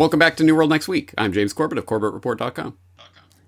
Welcome 0.00 0.18
back 0.18 0.34
to 0.38 0.44
New 0.44 0.56
World 0.56 0.70
Next 0.70 0.88
Week. 0.88 1.12
I'm 1.18 1.30
James 1.30 1.52
Corbett 1.52 1.76
of 1.76 1.84
CorbettReport.com. 1.84 2.78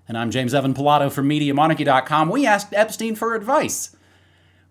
And 0.07 0.15
I'm 0.15 0.29
James 0.29 0.53
Evan 0.53 0.75
Pilato 0.75 1.11
from 1.11 1.27
MediaMonarchy.com. 1.27 2.29
We 2.29 2.45
asked 2.45 2.75
Epstein 2.75 3.15
for 3.15 3.33
advice. 3.33 3.95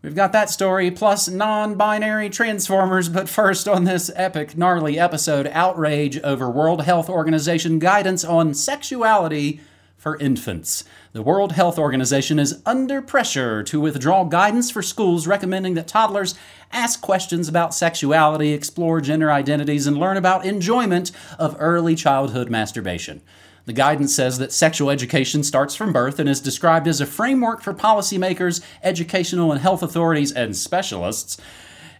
We've 0.00 0.14
got 0.14 0.31
that 0.31 0.49
story 0.49 0.93
plus 0.93 1.29
non 1.29 1.75
binary 1.75 2.31
transformers, 2.31 3.09
but 3.09 3.29
first 3.29 3.67
on 3.67 3.82
this 3.82 4.13
epic, 4.14 4.57
gnarly 4.57 4.96
episode 4.96 5.49
outrage 5.49 6.21
over 6.21 6.49
World 6.49 6.82
Health 6.85 7.11
Organization 7.11 7.81
guidance 7.81 8.25
on 8.25 8.55
sexuality 8.55 9.61
for 10.03 10.16
infants. 10.16 10.82
The 11.12 11.23
World 11.23 11.53
Health 11.53 11.79
Organization 11.79 12.41
is 12.41 12.61
under 12.66 13.00
pressure 13.00 13.63
to 13.63 13.81
withdraw 13.81 14.25
guidance 14.25 14.68
for 14.68 14.82
schools 14.82 15.29
recommending 15.29 15.75
that 15.75 15.86
toddlers 15.86 16.35
ask 16.72 17.00
questions 17.00 17.49
about 17.49 17.72
sexuality, 17.72 18.53
explore 18.53 19.00
gender 19.00 19.30
identities, 19.30 19.86
and 19.86 19.96
learn 19.96 20.17
about 20.17 20.44
enjoyment 20.44 21.13
of 21.39 21.54
early 21.61 21.94
childhood 21.94 22.50
masturbation. 22.50 23.22
The 23.67 23.72
guidance 23.72 24.13
says 24.13 24.39
that 24.39 24.50
sexual 24.50 24.91
education 24.91 25.44
starts 25.44 25.77
from 25.77 25.93
birth 25.93 26.19
and 26.19 26.29
is 26.29 26.41
described 26.41 26.89
as 26.89 27.00
a 27.00 27.07
framework 27.07 27.63
for 27.63 27.72
policymakers, 27.72 28.61
educational 28.82 29.53
and 29.53 29.61
health 29.61 29.85
authorities, 29.85 30.32
and 30.32 30.57
specialists. 30.57 31.36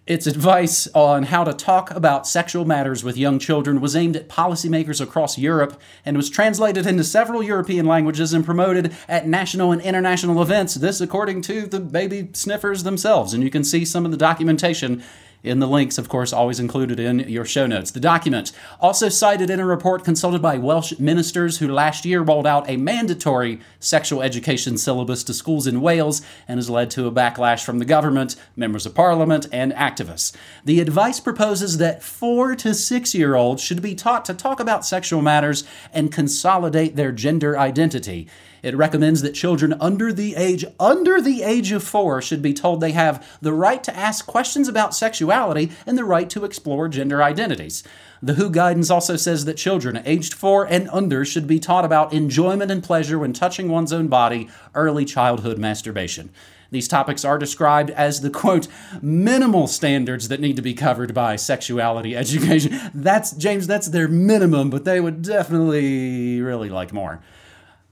Its 0.05 0.27
advice 0.27 0.89
on 0.95 1.23
how 1.23 1.45
to 1.45 1.53
talk 1.53 1.89
about 1.93 2.27
sexual 2.27 2.65
matters 2.65 3.05
with 3.05 3.17
young 3.17 3.39
children 3.39 3.81
was 3.81 3.95
aimed 3.95 4.17
at 4.17 4.29
policymakers 4.29 5.01
across 5.01 5.39
Europe 5.39 5.81
and 6.05 6.17
was 6.17 6.29
translated 6.29 6.87
into 6.89 7.05
several 7.05 7.41
European 7.41 7.87
languages 7.87 8.33
and 8.33 8.45
promoted 8.45 8.93
at 9.07 9.29
national 9.29 9.71
and 9.71 9.81
international 9.81 10.43
events. 10.43 10.75
This, 10.75 11.01
according 11.01 11.43
to 11.43 11.67
the 11.67 11.79
baby 11.79 12.31
sniffers 12.33 12.83
themselves. 12.83 13.33
And 13.33 13.45
you 13.45 13.51
can 13.51 13.63
see 13.63 13.85
some 13.85 14.05
of 14.05 14.11
the 14.11 14.17
documentation 14.17 15.05
in 15.43 15.59
the 15.59 15.67
links, 15.67 15.99
of 15.99 16.09
course, 16.09 16.33
always 16.33 16.61
included 16.61 17.01
in 17.01 17.21
your 17.21 17.45
show 17.45 17.67
notes. 17.67 17.91
The 17.91 18.01
document 18.01 18.53
also 18.81 19.09
cited 19.09 19.51
in 19.51 19.61
a 19.61 19.67
report 19.67 20.05
consulted 20.05 20.41
by 20.41 20.59
Welsh 20.59 20.99
ministers 20.99 21.59
who 21.59 21.69
last 21.69 22.05
year 22.05 22.23
rolled 22.23 22.47
out 22.47 22.69
a 22.69 22.77
mandatory 22.77 23.61
sexual 23.81 24.23
education 24.23 24.79
syllabus 24.79 25.25
to 25.25 25.35
schools 25.35 25.67
in 25.67 25.81
Wales 25.81 26.23
and 26.47 26.59
has 26.59 26.71
led 26.71 26.91
to 26.93 27.07
a 27.07 27.13
backlash 27.13 27.65
from 27.65 27.79
the 27.79 27.85
government, 27.85 28.37
members 28.57 28.87
of 28.87 28.95
parliament, 28.95 29.47
and 29.53 29.73
activists. 29.73 30.33
The 30.65 30.81
advice 30.81 31.21
proposes 31.21 31.79
that 31.79 32.03
four 32.03 32.55
to 32.57 32.75
six 32.75 33.15
year 33.15 33.35
olds 33.35 33.63
should 33.63 33.83
be 33.83 33.95
taught 33.95 34.25
to 34.27 34.35
talk 34.35 34.61
about 34.61 34.87
sexual 34.87 35.23
matters 35.23 35.65
and 35.93 36.13
consolidate 36.13 36.97
their 36.97 37.13
gender 37.13 37.59
identity. 37.59 38.29
It 38.63 38.77
recommends 38.77 39.23
that 39.23 39.35
children 39.35 39.75
under 39.81 40.13
the 40.13 40.37
age 40.37 40.65
under 40.79 41.21
the 41.21 41.43
age 41.43 41.73
of 41.73 41.83
4 41.83 42.23
should 42.23 42.43
be 42.43 42.55
told 42.55 42.81
they 42.81 42.93
have 42.93 43.27
the 43.41 43.53
right 43.53 43.83
to 43.83 43.97
ask 43.97 44.25
questions 44.25 44.69
about 44.69 44.95
sexuality 44.95 45.73
and 45.85 45.99
the 45.99 46.05
right 46.05 46.31
to 46.31 46.45
explore 46.45 46.89
gender 46.89 47.23
identities. 47.23 47.83
The 48.23 48.35
WHO 48.35 48.51
guidance 48.51 48.89
also 48.89 49.17
says 49.17 49.47
that 49.47 49.57
children 49.57 50.01
aged 50.05 50.33
4 50.33 50.65
and 50.67 50.89
under 50.91 51.25
should 51.25 51.49
be 51.49 51.59
taught 51.59 51.85
about 51.85 52.13
enjoyment 52.13 52.71
and 52.71 52.85
pleasure 52.85 53.19
when 53.19 53.33
touching 53.33 53.69
one's 53.69 53.93
own 53.93 54.07
body, 54.07 54.49
early 54.77 55.05
childhood 55.05 55.59
masturbation. 55.59 56.31
These 56.71 56.89
topics 56.89 57.25
are 57.25 57.39
described 57.39 57.91
as 57.91 58.21
the 58.23 58.31
quote, 58.31 58.67
minimal 59.03 59.67
standards 59.67 60.29
that 60.29 60.41
need 60.41 60.57
to 60.57 60.63
be 60.63 60.73
covered 60.73 61.13
by 61.13 61.37
sexuality 61.37 62.17
education. 62.17 62.81
That's, 62.95 63.33
James, 63.33 63.67
that's 63.67 63.89
their 63.89 64.09
minimum, 64.09 64.71
but 64.71 64.85
they 64.85 64.99
would 64.99 65.21
definitely 65.21 66.41
really 66.41 66.71
like 66.71 66.93
more. 66.93 67.21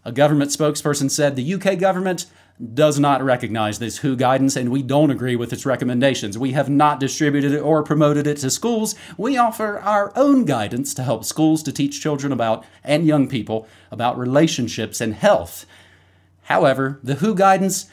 A 0.04 0.12
government 0.12 0.50
spokesperson 0.50 1.10
said 1.10 1.36
the 1.36 1.54
UK 1.54 1.78
government 1.78 2.26
does 2.74 2.98
not 2.98 3.22
recognize 3.22 3.78
this 3.78 3.98
WHO 3.98 4.16
guidance 4.16 4.56
and 4.56 4.70
we 4.70 4.82
don't 4.82 5.10
agree 5.10 5.36
with 5.36 5.52
its 5.52 5.64
recommendations. 5.64 6.36
We 6.36 6.52
have 6.52 6.68
not 6.68 7.00
distributed 7.00 7.52
it 7.52 7.60
or 7.60 7.82
promoted 7.82 8.26
it 8.26 8.38
to 8.38 8.50
schools. 8.50 8.94
We 9.16 9.36
offer 9.36 9.78
our 9.78 10.12
own 10.16 10.44
guidance 10.44 10.92
to 10.94 11.02
help 11.02 11.24
schools 11.24 11.62
to 11.64 11.72
teach 11.72 12.00
children 12.00 12.32
about 12.32 12.64
and 12.84 13.06
young 13.06 13.28
people 13.28 13.66
about 13.90 14.18
relationships 14.18 15.00
and 15.00 15.14
health. 15.14 15.64
However, 16.44 16.98
the 17.02 17.16
WHO 17.16 17.34
guidance 17.34 17.86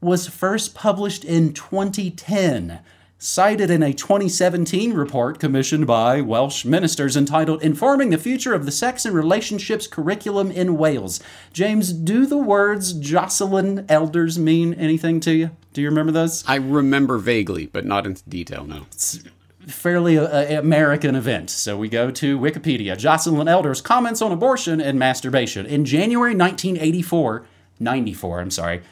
was 0.00 0.28
first 0.28 0.74
published 0.74 1.24
in 1.24 1.52
2010 1.52 2.80
cited 3.24 3.70
in 3.70 3.82
a 3.82 3.94
2017 3.94 4.92
report 4.92 5.38
commissioned 5.38 5.86
by 5.86 6.20
Welsh 6.20 6.66
ministers 6.66 7.16
entitled 7.16 7.62
Informing 7.62 8.10
the 8.10 8.18
Future 8.18 8.52
of 8.52 8.66
the 8.66 8.70
Sex 8.70 9.06
and 9.06 9.14
Relationships 9.14 9.86
Curriculum 9.86 10.50
in 10.50 10.76
Wales. 10.76 11.20
James, 11.50 11.94
do 11.94 12.26
the 12.26 12.36
words 12.36 12.92
Joycelyn 12.92 13.86
Elders 13.88 14.38
mean 14.38 14.74
anything 14.74 15.20
to 15.20 15.32
you? 15.32 15.50
Do 15.72 15.80
you 15.80 15.88
remember 15.88 16.12
those? 16.12 16.44
I 16.46 16.56
remember 16.56 17.16
vaguely, 17.16 17.64
but 17.64 17.86
not 17.86 18.04
in 18.04 18.18
detail, 18.28 18.64
no. 18.64 18.82
It's 18.92 19.24
fairly 19.68 20.18
uh, 20.18 20.58
American 20.58 21.14
event. 21.14 21.48
So 21.48 21.78
we 21.78 21.88
go 21.88 22.10
to 22.10 22.38
Wikipedia. 22.38 22.94
Joycelyn 22.94 23.48
Elders 23.48 23.80
comments 23.80 24.20
on 24.20 24.32
abortion 24.32 24.82
and 24.82 24.98
masturbation. 24.98 25.64
In 25.64 25.86
January 25.86 26.36
1984, 26.36 27.46
94, 27.80 28.40
I'm 28.40 28.50
sorry, 28.50 28.82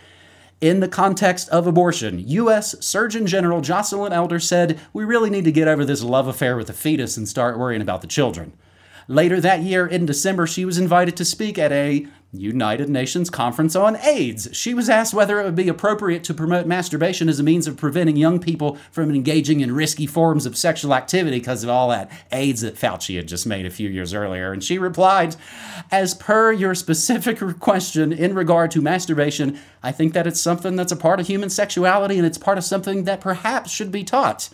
in 0.63 0.79
the 0.79 0.89
context 0.89 1.49
of 1.49 1.67
abortion, 1.67 2.21
U.S. 2.21 2.77
Surgeon 2.79 3.27
General 3.27 3.61
Joycelyn 3.61 4.13
Elder 4.13 4.39
said, 4.39 4.79
We 4.93 5.05
really 5.05 5.29
need 5.29 5.45
to 5.45 5.53
get 5.53 5.67
over 5.67 5.85
this 5.85 6.05
love 6.05 6.29
affair 6.29 6.57
with 6.57 6.69
the 6.69 6.73
fetus 6.73 7.17
and 7.17 7.29
start 7.29 7.59
worrying 7.59 7.83
about 7.83 8.01
the 8.01 8.07
children. 8.07 8.53
Later 9.09 9.41
that 9.41 9.63
year, 9.63 9.87
in 9.87 10.07
December, 10.07 10.47
she 10.47 10.65
was 10.65 10.79
invited 10.79 11.17
to 11.17 11.25
speak 11.25 11.59
at 11.59 11.73
a 11.73 12.07
United 12.35 12.89
Nations 12.89 13.29
Conference 13.29 13.77
on 13.77 13.97
AIDS. 13.97 14.49
She 14.53 14.73
was 14.73 14.89
asked 14.89 15.13
whether 15.13 15.39
it 15.39 15.45
would 15.45 15.55
be 15.55 15.69
appropriate 15.69 16.25
to 16.25 16.35
promote 16.35 16.67
masturbation 16.67 17.29
as 17.29 17.39
a 17.39 17.43
means 17.43 17.67
of 17.67 17.77
preventing 17.77 18.17
young 18.17 18.39
people 18.39 18.79
from 18.91 19.11
engaging 19.11 19.61
in 19.61 19.75
risky 19.75 20.07
forms 20.07 20.47
of 20.47 20.57
sexual 20.57 20.95
activity 20.95 21.41
because 21.41 21.63
of 21.63 21.69
all 21.69 21.91
that 21.91 22.11
AIDS 22.33 22.63
that 22.63 22.77
Fauci 22.77 23.17
had 23.17 23.29
just 23.29 23.47
made 23.47 23.67
a 23.67 23.71
few 23.71 23.91
years 23.91 24.15
earlier. 24.15 24.51
And 24.51 24.65
she 24.65 24.79
replied, 24.79 25.37
As 25.91 26.15
per 26.15 26.53
your 26.53 26.75
specific 26.75 27.39
question 27.61 28.15
in 28.15 28.35
regard 28.35 28.71
to 28.71 28.81
masturbation, 28.81 29.59
I 29.83 29.93
think 29.93 30.15
that 30.15 30.27
it's 30.27 30.41
something 30.41 30.75
that's 30.75 30.93
a 30.93 30.97
part 30.97 31.21
of 31.21 31.27
human 31.27 31.51
sexuality 31.51 32.17
and 32.17 32.27
it's 32.27 32.39
part 32.39 32.57
of 32.57 32.65
something 32.65 33.05
that 33.05 33.21
perhaps 33.21 33.71
should 33.71 33.93
be 33.93 34.05
taught. 34.05 34.49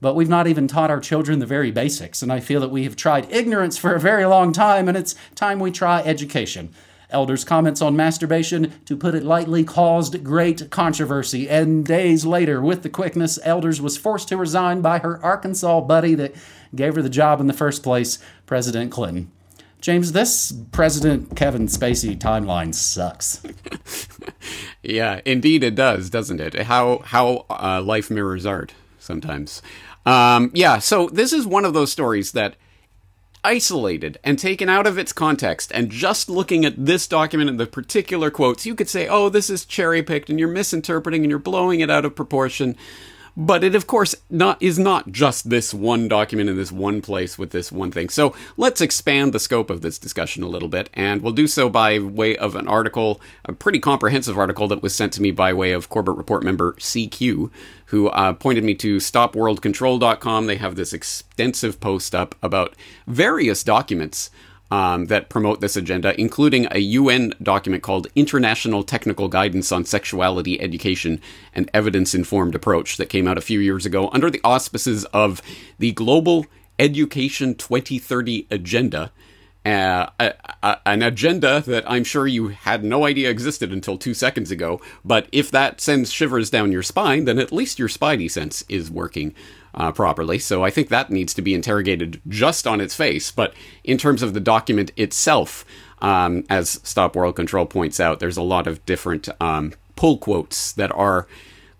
But 0.00 0.14
we've 0.14 0.28
not 0.28 0.46
even 0.46 0.68
taught 0.68 0.90
our 0.90 1.00
children 1.00 1.38
the 1.38 1.46
very 1.46 1.70
basics, 1.70 2.22
and 2.22 2.32
I 2.32 2.40
feel 2.40 2.60
that 2.60 2.70
we 2.70 2.84
have 2.84 2.96
tried 2.96 3.32
ignorance 3.32 3.78
for 3.78 3.94
a 3.94 4.00
very 4.00 4.26
long 4.26 4.52
time, 4.52 4.88
and 4.88 4.96
it's 4.96 5.14
time 5.34 5.58
we 5.58 5.70
try 5.70 6.02
education. 6.02 6.70
Elders' 7.08 7.44
comments 7.44 7.80
on 7.80 7.96
masturbation, 7.96 8.72
to 8.84 8.96
put 8.96 9.14
it 9.14 9.22
lightly, 9.22 9.64
caused 9.64 10.22
great 10.24 10.70
controversy, 10.70 11.48
and 11.48 11.86
days 11.86 12.26
later, 12.26 12.60
with 12.60 12.82
the 12.82 12.90
quickness, 12.90 13.38
Elders 13.42 13.80
was 13.80 13.96
forced 13.96 14.28
to 14.28 14.36
resign 14.36 14.82
by 14.82 14.98
her 14.98 15.22
Arkansas 15.24 15.80
buddy 15.82 16.14
that 16.14 16.34
gave 16.74 16.96
her 16.96 17.02
the 17.02 17.08
job 17.08 17.40
in 17.40 17.46
the 17.46 17.52
first 17.52 17.82
place, 17.82 18.18
President 18.44 18.90
Clinton. 18.90 19.30
James, 19.80 20.12
this 20.12 20.52
President 20.72 21.36
Kevin 21.36 21.68
Spacey 21.68 22.18
timeline 22.18 22.74
sucks. 22.74 23.40
yeah, 24.82 25.20
indeed 25.24 25.62
it 25.62 25.74
does, 25.74 26.10
doesn't 26.10 26.40
it? 26.40 26.54
How 26.54 26.98
how 27.04 27.46
uh, 27.48 27.80
life 27.82 28.10
mirrors 28.10 28.46
art 28.46 28.72
sometimes. 28.98 29.62
Um, 30.06 30.52
yeah, 30.54 30.78
so 30.78 31.08
this 31.08 31.32
is 31.32 31.46
one 31.46 31.64
of 31.64 31.74
those 31.74 31.92
stories 31.92 32.32
that 32.32 32.54
isolated 33.46 34.18
and 34.24 34.38
taken 34.38 34.68
out 34.68 34.86
of 34.86 34.98
its 34.98 35.12
context 35.12 35.70
and 35.72 35.90
just 35.90 36.28
looking 36.28 36.64
at 36.64 36.86
this 36.86 37.06
document 37.06 37.50
and 37.50 37.60
the 37.60 37.66
particular 37.66 38.30
quotes, 38.30 38.66
you 38.66 38.74
could 38.74 38.88
say, 38.88 39.06
oh, 39.08 39.28
this 39.28 39.50
is 39.50 39.64
cherry 39.64 40.02
picked 40.02 40.30
and 40.30 40.38
you're 40.38 40.48
misinterpreting 40.48 41.22
and 41.22 41.30
you're 41.30 41.38
blowing 41.38 41.80
it 41.80 41.90
out 41.90 42.04
of 42.04 42.16
proportion. 42.16 42.76
But 43.36 43.62
it, 43.62 43.74
of 43.74 43.86
course, 43.86 44.14
not 44.30 44.62
is 44.62 44.78
not 44.78 45.12
just 45.12 45.50
this 45.50 45.74
one 45.74 46.08
document 46.08 46.48
in 46.48 46.56
this 46.56 46.72
one 46.72 47.02
place 47.02 47.36
with 47.36 47.50
this 47.50 47.70
one 47.70 47.90
thing. 47.90 48.08
So 48.08 48.34
let's 48.56 48.80
expand 48.80 49.34
the 49.34 49.38
scope 49.38 49.68
of 49.68 49.82
this 49.82 49.98
discussion 49.98 50.42
a 50.42 50.48
little 50.48 50.68
bit, 50.68 50.88
and 50.94 51.20
we'll 51.20 51.34
do 51.34 51.46
so 51.46 51.68
by 51.68 51.98
way 51.98 52.34
of 52.34 52.56
an 52.56 52.66
article, 52.66 53.20
a 53.44 53.52
pretty 53.52 53.78
comprehensive 53.78 54.38
article 54.38 54.68
that 54.68 54.82
was 54.82 54.94
sent 54.94 55.12
to 55.14 55.22
me 55.22 55.32
by 55.32 55.52
way 55.52 55.72
of 55.72 55.90
Corbett 55.90 56.16
Report 56.16 56.42
member 56.44 56.72
CQ, 56.78 57.50
who 57.86 58.08
uh, 58.08 58.32
pointed 58.32 58.64
me 58.64 58.74
to 58.74 58.96
StopWorldControl.com. 58.96 60.46
They 60.46 60.56
have 60.56 60.76
this 60.76 60.92
extensive 60.92 61.80
post 61.80 62.14
up 62.14 62.34
about 62.42 62.74
various 63.06 63.62
documents 63.62 64.30
um, 64.70 65.06
that 65.06 65.28
promote 65.28 65.60
this 65.60 65.76
agenda, 65.76 66.18
including 66.20 66.66
a 66.70 66.78
UN 66.78 67.32
document 67.42 67.82
called 67.82 68.08
International 68.16 68.82
Technical 68.82 69.28
Guidance 69.28 69.70
on 69.70 69.84
Sexuality 69.84 70.60
Education 70.60 71.20
and 71.54 71.70
Evidence 71.72 72.14
Informed 72.14 72.54
Approach 72.54 72.96
that 72.96 73.08
came 73.08 73.28
out 73.28 73.38
a 73.38 73.42
few 73.42 73.60
years 73.60 73.86
ago 73.86 74.10
under 74.12 74.30
the 74.30 74.40
auspices 74.42 75.04
of 75.06 75.40
the 75.78 75.92
Global 75.92 76.46
Education 76.78 77.54
2030 77.54 78.46
Agenda. 78.50 79.12
Uh, 79.66 80.10
a, 80.20 80.78
an 80.86 81.02
agenda 81.02 81.60
that 81.66 81.82
I'm 81.90 82.04
sure 82.04 82.28
you 82.28 82.48
had 82.48 82.84
no 82.84 83.04
idea 83.04 83.30
existed 83.30 83.72
until 83.72 83.98
two 83.98 84.14
seconds 84.14 84.52
ago. 84.52 84.80
But 85.04 85.26
if 85.32 85.50
that 85.50 85.80
sends 85.80 86.12
shivers 86.12 86.50
down 86.50 86.70
your 86.70 86.84
spine, 86.84 87.24
then 87.24 87.40
at 87.40 87.50
least 87.50 87.78
your 87.80 87.88
spidey 87.88 88.30
sense 88.30 88.64
is 88.68 88.92
working 88.92 89.34
uh, 89.74 89.90
properly. 89.90 90.38
So 90.38 90.64
I 90.64 90.70
think 90.70 90.88
that 90.88 91.10
needs 91.10 91.34
to 91.34 91.42
be 91.42 91.52
interrogated 91.52 92.20
just 92.28 92.68
on 92.68 92.80
its 92.80 92.94
face. 92.94 93.32
But 93.32 93.54
in 93.82 93.98
terms 93.98 94.22
of 94.22 94.34
the 94.34 94.40
document 94.40 94.92
itself, 94.96 95.64
um, 96.00 96.44
as 96.48 96.80
Stop 96.84 97.16
World 97.16 97.34
Control 97.34 97.66
points 97.66 97.98
out, 97.98 98.20
there's 98.20 98.36
a 98.36 98.42
lot 98.42 98.68
of 98.68 98.86
different 98.86 99.28
um, 99.40 99.72
pull 99.96 100.18
quotes 100.18 100.70
that 100.72 100.92
are 100.92 101.26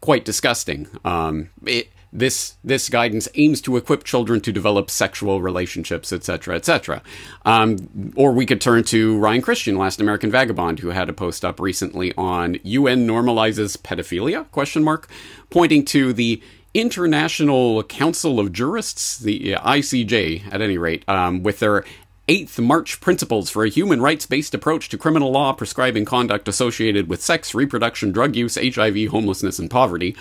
quite 0.00 0.24
disgusting. 0.24 0.88
Um, 1.04 1.50
it, 1.64 1.88
this 2.18 2.56
this 2.64 2.88
guidance 2.88 3.28
aims 3.34 3.60
to 3.62 3.76
equip 3.76 4.04
children 4.04 4.40
to 4.40 4.52
develop 4.52 4.90
sexual 4.90 5.42
relationships, 5.42 6.12
etc., 6.12 6.56
etc. 6.56 7.02
Um, 7.44 8.12
or 8.16 8.32
we 8.32 8.46
could 8.46 8.60
turn 8.60 8.84
to 8.84 9.18
Ryan 9.18 9.42
Christian, 9.42 9.76
Last 9.76 10.00
American 10.00 10.30
Vagabond, 10.30 10.80
who 10.80 10.88
had 10.88 11.08
a 11.08 11.12
post 11.12 11.44
up 11.44 11.60
recently 11.60 12.12
on 12.16 12.58
UN 12.62 13.06
normalizes 13.06 13.76
pedophilia? 13.76 14.50
Question 14.50 14.82
mark, 14.82 15.08
pointing 15.50 15.84
to 15.86 16.12
the 16.12 16.42
International 16.74 17.82
Council 17.84 18.38
of 18.38 18.52
Jurists, 18.52 19.18
the 19.18 19.54
ICJ, 19.54 20.52
at 20.52 20.60
any 20.60 20.76
rate, 20.76 21.04
um, 21.08 21.42
with 21.42 21.58
their 21.58 21.84
Eighth 22.28 22.58
March 22.58 23.00
Principles 23.00 23.48
for 23.48 23.64
a 23.64 23.68
Human 23.68 24.02
Rights 24.02 24.26
Based 24.26 24.52
Approach 24.52 24.88
to 24.88 24.98
Criminal 24.98 25.30
Law 25.30 25.52
Prescribing 25.52 26.04
Conduct 26.04 26.48
Associated 26.48 27.08
with 27.08 27.22
Sex, 27.22 27.54
Reproduction, 27.54 28.10
Drug 28.10 28.34
Use, 28.34 28.56
HIV, 28.56 29.10
Homelessness, 29.10 29.58
and 29.58 29.70
Poverty. 29.70 30.16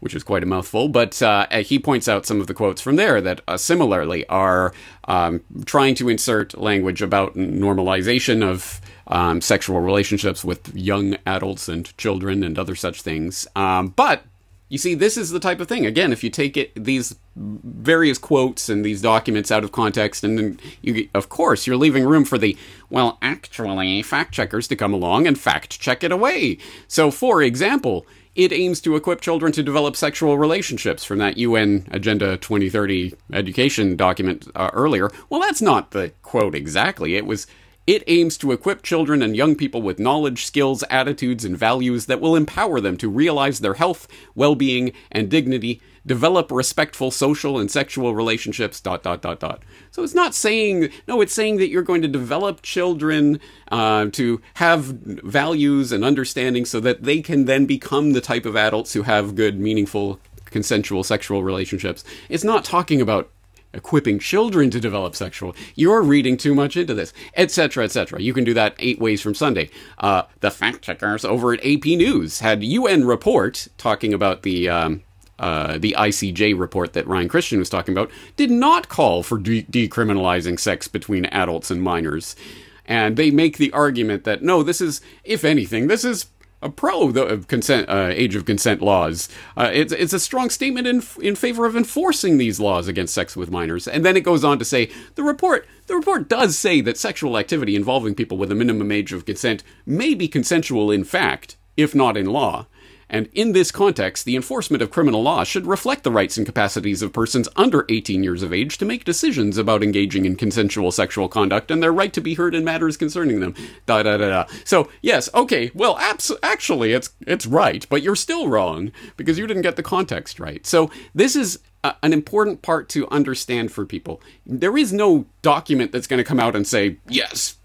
Which 0.00 0.14
is 0.14 0.22
quite 0.22 0.42
a 0.42 0.46
mouthful, 0.46 0.88
but 0.88 1.20
uh, 1.20 1.46
he 1.60 1.78
points 1.78 2.08
out 2.08 2.24
some 2.24 2.40
of 2.40 2.46
the 2.46 2.54
quotes 2.54 2.80
from 2.80 2.96
there 2.96 3.20
that 3.20 3.42
uh, 3.46 3.58
similarly 3.58 4.26
are 4.28 4.72
um, 5.04 5.42
trying 5.66 5.94
to 5.96 6.08
insert 6.08 6.56
language 6.56 7.02
about 7.02 7.34
normalization 7.34 8.42
of 8.42 8.80
um, 9.08 9.42
sexual 9.42 9.80
relationships 9.80 10.42
with 10.42 10.74
young 10.74 11.16
adults 11.26 11.68
and 11.68 11.94
children 11.98 12.42
and 12.42 12.58
other 12.58 12.74
such 12.74 13.02
things. 13.02 13.46
Um, 13.54 13.88
but 13.88 14.22
you 14.70 14.78
see, 14.78 14.94
this 14.94 15.16
is 15.16 15.30
the 15.30 15.40
type 15.40 15.60
of 15.60 15.66
thing. 15.68 15.84
Again, 15.84 16.12
if 16.12 16.22
you 16.22 16.30
take 16.30 16.56
it 16.56 16.72
these 16.76 17.16
various 17.34 18.18
quotes 18.18 18.68
and 18.68 18.84
these 18.84 19.02
documents 19.02 19.50
out 19.50 19.64
of 19.64 19.72
context, 19.72 20.22
and 20.22 20.38
then 20.38 20.60
you, 20.80 21.08
of 21.12 21.28
course, 21.28 21.66
you're 21.66 21.76
leaving 21.76 22.04
room 22.04 22.24
for 22.24 22.38
the 22.38 22.56
well, 22.88 23.18
actually, 23.20 24.00
fact 24.02 24.32
checkers 24.32 24.68
to 24.68 24.76
come 24.76 24.94
along 24.94 25.26
and 25.26 25.38
fact 25.38 25.80
check 25.80 26.04
it 26.04 26.12
away. 26.12 26.56
So, 26.86 27.10
for 27.10 27.42
example, 27.42 28.06
it 28.34 28.52
aims 28.52 28.80
to 28.82 28.96
equip 28.96 29.20
children 29.20 29.52
to 29.52 29.62
develop 29.62 29.96
sexual 29.96 30.38
relationships 30.38 31.04
from 31.04 31.18
that 31.18 31.36
UN 31.36 31.86
Agenda 31.90 32.36
2030 32.36 33.14
education 33.32 33.96
document 33.96 34.48
uh, 34.54 34.70
earlier. 34.72 35.10
Well, 35.28 35.40
that's 35.40 35.62
not 35.62 35.90
the 35.90 36.12
quote 36.22 36.54
exactly. 36.54 37.16
It 37.16 37.26
was 37.26 37.46
it 37.86 38.04
aims 38.06 38.36
to 38.38 38.52
equip 38.52 38.82
children 38.82 39.20
and 39.20 39.34
young 39.34 39.56
people 39.56 39.82
with 39.82 39.98
knowledge, 39.98 40.46
skills, 40.46 40.84
attitudes, 40.90 41.44
and 41.44 41.56
values 41.56 42.06
that 42.06 42.20
will 42.20 42.36
empower 42.36 42.80
them 42.80 42.96
to 42.98 43.08
realize 43.08 43.60
their 43.60 43.74
health, 43.74 44.06
well 44.34 44.54
being, 44.54 44.92
and 45.10 45.28
dignity, 45.28 45.80
develop 46.06 46.50
respectful 46.50 47.10
social 47.10 47.58
and 47.58 47.70
sexual 47.70 48.14
relationships, 48.14 48.80
dot, 48.80 49.02
dot, 49.02 49.22
dot, 49.22 49.40
dot. 49.40 49.62
So 49.90 50.02
it's 50.02 50.14
not 50.14 50.34
saying, 50.34 50.90
no, 51.06 51.20
it's 51.20 51.34
saying 51.34 51.58
that 51.58 51.68
you're 51.68 51.82
going 51.82 52.02
to 52.02 52.08
develop 52.08 52.62
children 52.62 53.40
uh, 53.70 54.06
to 54.12 54.40
have 54.54 54.84
values 54.84 55.92
and 55.92 56.04
understanding 56.04 56.64
so 56.64 56.80
that 56.80 57.02
they 57.02 57.20
can 57.20 57.44
then 57.44 57.66
become 57.66 58.12
the 58.12 58.20
type 58.20 58.46
of 58.46 58.56
adults 58.56 58.92
who 58.92 59.02
have 59.02 59.34
good, 59.34 59.58
meaningful, 59.60 60.20
consensual 60.46 61.04
sexual 61.04 61.44
relationships. 61.44 62.04
It's 62.28 62.44
not 62.44 62.64
talking 62.64 63.00
about 63.00 63.30
equipping 63.72 64.18
children 64.18 64.70
to 64.70 64.80
develop 64.80 65.14
sexual. 65.14 65.54
You're 65.74 66.02
reading 66.02 66.36
too 66.36 66.54
much 66.54 66.76
into 66.76 66.94
this, 66.94 67.12
etc., 67.36 67.84
etc. 67.84 68.20
You 68.20 68.34
can 68.34 68.44
do 68.44 68.54
that 68.54 68.74
eight 68.78 68.98
ways 68.98 69.20
from 69.20 69.34
Sunday. 69.34 69.70
Uh, 69.98 70.22
the 70.40 70.50
fact 70.50 70.82
checkers 70.82 71.24
over 71.24 71.52
at 71.52 71.64
AP 71.64 71.84
News 71.84 72.40
had 72.40 72.64
UN 72.64 73.06
report 73.06 73.68
talking 73.78 74.12
about 74.12 74.42
the. 74.42 74.68
Um, 74.68 75.02
uh, 75.40 75.78
the 75.78 75.96
ICJ 75.98 76.58
report 76.58 76.92
that 76.92 77.06
Ryan 77.06 77.28
Christian 77.28 77.58
was 77.58 77.70
talking 77.70 77.94
about 77.94 78.10
did 78.36 78.50
not 78.50 78.88
call 78.88 79.22
for 79.22 79.38
de- 79.38 79.64
decriminalizing 79.64 80.60
sex 80.60 80.86
between 80.86 81.24
adults 81.26 81.70
and 81.70 81.82
minors. 81.82 82.36
And 82.84 83.16
they 83.16 83.30
make 83.30 83.56
the 83.56 83.72
argument 83.72 84.24
that 84.24 84.42
no, 84.42 84.62
this 84.62 84.80
is, 84.80 85.00
if 85.24 85.44
anything, 85.44 85.86
this 85.86 86.04
is 86.04 86.26
a 86.62 86.68
pro 86.68 87.10
the 87.10 87.38
consent 87.48 87.88
uh, 87.88 88.10
age 88.10 88.36
of 88.36 88.44
consent 88.44 88.82
laws. 88.82 89.28
Uh, 89.56 89.70
it's 89.72 89.92
it's 89.92 90.12
a 90.12 90.20
strong 90.20 90.50
statement 90.50 90.86
in 90.86 91.02
in 91.22 91.34
favor 91.34 91.64
of 91.64 91.74
enforcing 91.76 92.36
these 92.36 92.60
laws 92.60 92.86
against 92.86 93.14
sex 93.14 93.36
with 93.36 93.50
minors. 93.50 93.88
And 93.88 94.04
then 94.04 94.16
it 94.16 94.24
goes 94.24 94.44
on 94.44 94.58
to 94.58 94.64
say 94.64 94.90
the 95.14 95.22
report 95.22 95.66
the 95.86 95.94
report 95.94 96.28
does 96.28 96.58
say 96.58 96.80
that 96.82 96.98
sexual 96.98 97.38
activity 97.38 97.76
involving 97.76 98.14
people 98.14 98.36
with 98.36 98.52
a 98.52 98.54
minimum 98.54 98.92
age 98.92 99.12
of 99.12 99.24
consent 99.24 99.62
may 99.86 100.14
be 100.14 100.28
consensual 100.28 100.90
in 100.90 101.04
fact, 101.04 101.56
if 101.76 101.94
not 101.94 102.16
in 102.16 102.26
law. 102.26 102.66
And 103.10 103.28
in 103.34 103.52
this 103.52 103.70
context, 103.70 104.24
the 104.24 104.36
enforcement 104.36 104.82
of 104.82 104.90
criminal 104.90 105.22
law 105.22 105.44
should 105.44 105.66
reflect 105.66 106.04
the 106.04 106.12
rights 106.12 106.36
and 106.36 106.46
capacities 106.46 107.02
of 107.02 107.12
persons 107.12 107.48
under 107.56 107.84
18 107.88 108.22
years 108.22 108.42
of 108.42 108.52
age 108.52 108.78
to 108.78 108.84
make 108.84 109.04
decisions 109.04 109.58
about 109.58 109.82
engaging 109.82 110.24
in 110.24 110.36
consensual 110.36 110.92
sexual 110.92 111.28
conduct 111.28 111.70
and 111.70 111.82
their 111.82 111.92
right 111.92 112.12
to 112.12 112.20
be 112.20 112.34
heard 112.34 112.54
in 112.54 112.64
matters 112.64 112.96
concerning 112.96 113.40
them. 113.40 113.54
Da 113.86 114.02
da 114.04 114.16
da 114.16 114.28
da. 114.28 114.44
So 114.64 114.88
yes, 115.02 115.28
okay, 115.34 115.70
well, 115.74 115.98
abs- 115.98 116.32
actually, 116.42 116.92
it's 116.92 117.10
it's 117.26 117.46
right, 117.46 117.84
but 117.90 118.02
you're 118.02 118.16
still 118.16 118.48
wrong 118.48 118.92
because 119.16 119.38
you 119.38 119.46
didn't 119.46 119.62
get 119.62 119.76
the 119.76 119.82
context 119.82 120.38
right. 120.38 120.64
So 120.64 120.90
this 121.14 121.34
is 121.34 121.58
an 121.82 122.12
important 122.12 122.60
part 122.60 122.88
to 122.90 123.08
understand 123.08 123.72
for 123.72 123.86
people. 123.86 124.20
There 124.44 124.76
is 124.76 124.92
no 124.92 125.24
document 125.40 125.92
that's 125.92 126.06
going 126.06 126.18
to 126.18 126.24
come 126.24 126.38
out 126.38 126.54
and 126.54 126.66
say, 126.66 126.98
yes, 127.08 127.56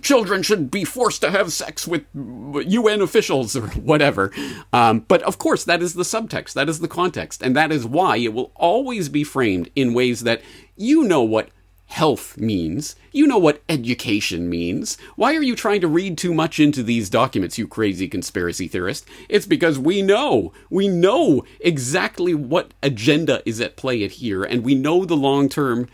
children 0.00 0.42
should 0.42 0.70
be 0.70 0.84
forced 0.84 1.20
to 1.22 1.30
have 1.30 1.52
sex 1.52 1.86
with 1.86 2.04
UN 2.14 3.00
officials 3.02 3.56
or 3.56 3.66
whatever. 3.68 4.30
Um, 4.72 5.00
but 5.00 5.22
of 5.22 5.38
course, 5.38 5.64
that 5.64 5.82
is 5.82 5.94
the 5.94 6.04
subtext, 6.04 6.52
that 6.52 6.68
is 6.68 6.80
the 6.80 6.88
context, 6.88 7.42
and 7.42 7.56
that 7.56 7.72
is 7.72 7.84
why 7.84 8.16
it 8.16 8.32
will 8.32 8.52
always 8.54 9.08
be 9.08 9.24
framed 9.24 9.70
in 9.74 9.92
ways 9.92 10.20
that 10.20 10.40
you 10.76 11.02
know 11.04 11.22
what 11.22 11.48
health 11.94 12.36
means. 12.36 12.96
You 13.12 13.24
know 13.24 13.38
what 13.38 13.62
education 13.68 14.50
means. 14.50 14.98
Why 15.14 15.36
are 15.36 15.42
you 15.42 15.54
trying 15.54 15.80
to 15.82 15.86
read 15.86 16.18
too 16.18 16.34
much 16.34 16.58
into 16.58 16.82
these 16.82 17.08
documents, 17.08 17.56
you 17.56 17.68
crazy 17.68 18.08
conspiracy 18.08 18.66
theorist? 18.66 19.06
It's 19.28 19.46
because 19.46 19.78
we 19.78 20.02
know. 20.02 20.52
We 20.70 20.88
know 20.88 21.44
exactly 21.60 22.34
what 22.34 22.74
agenda 22.82 23.42
is 23.46 23.60
at 23.60 23.76
play 23.76 24.06
here, 24.08 24.42
and 24.42 24.64
we 24.64 24.74
know 24.74 25.04
the 25.04 25.16
long 25.16 25.48
term 25.48 25.88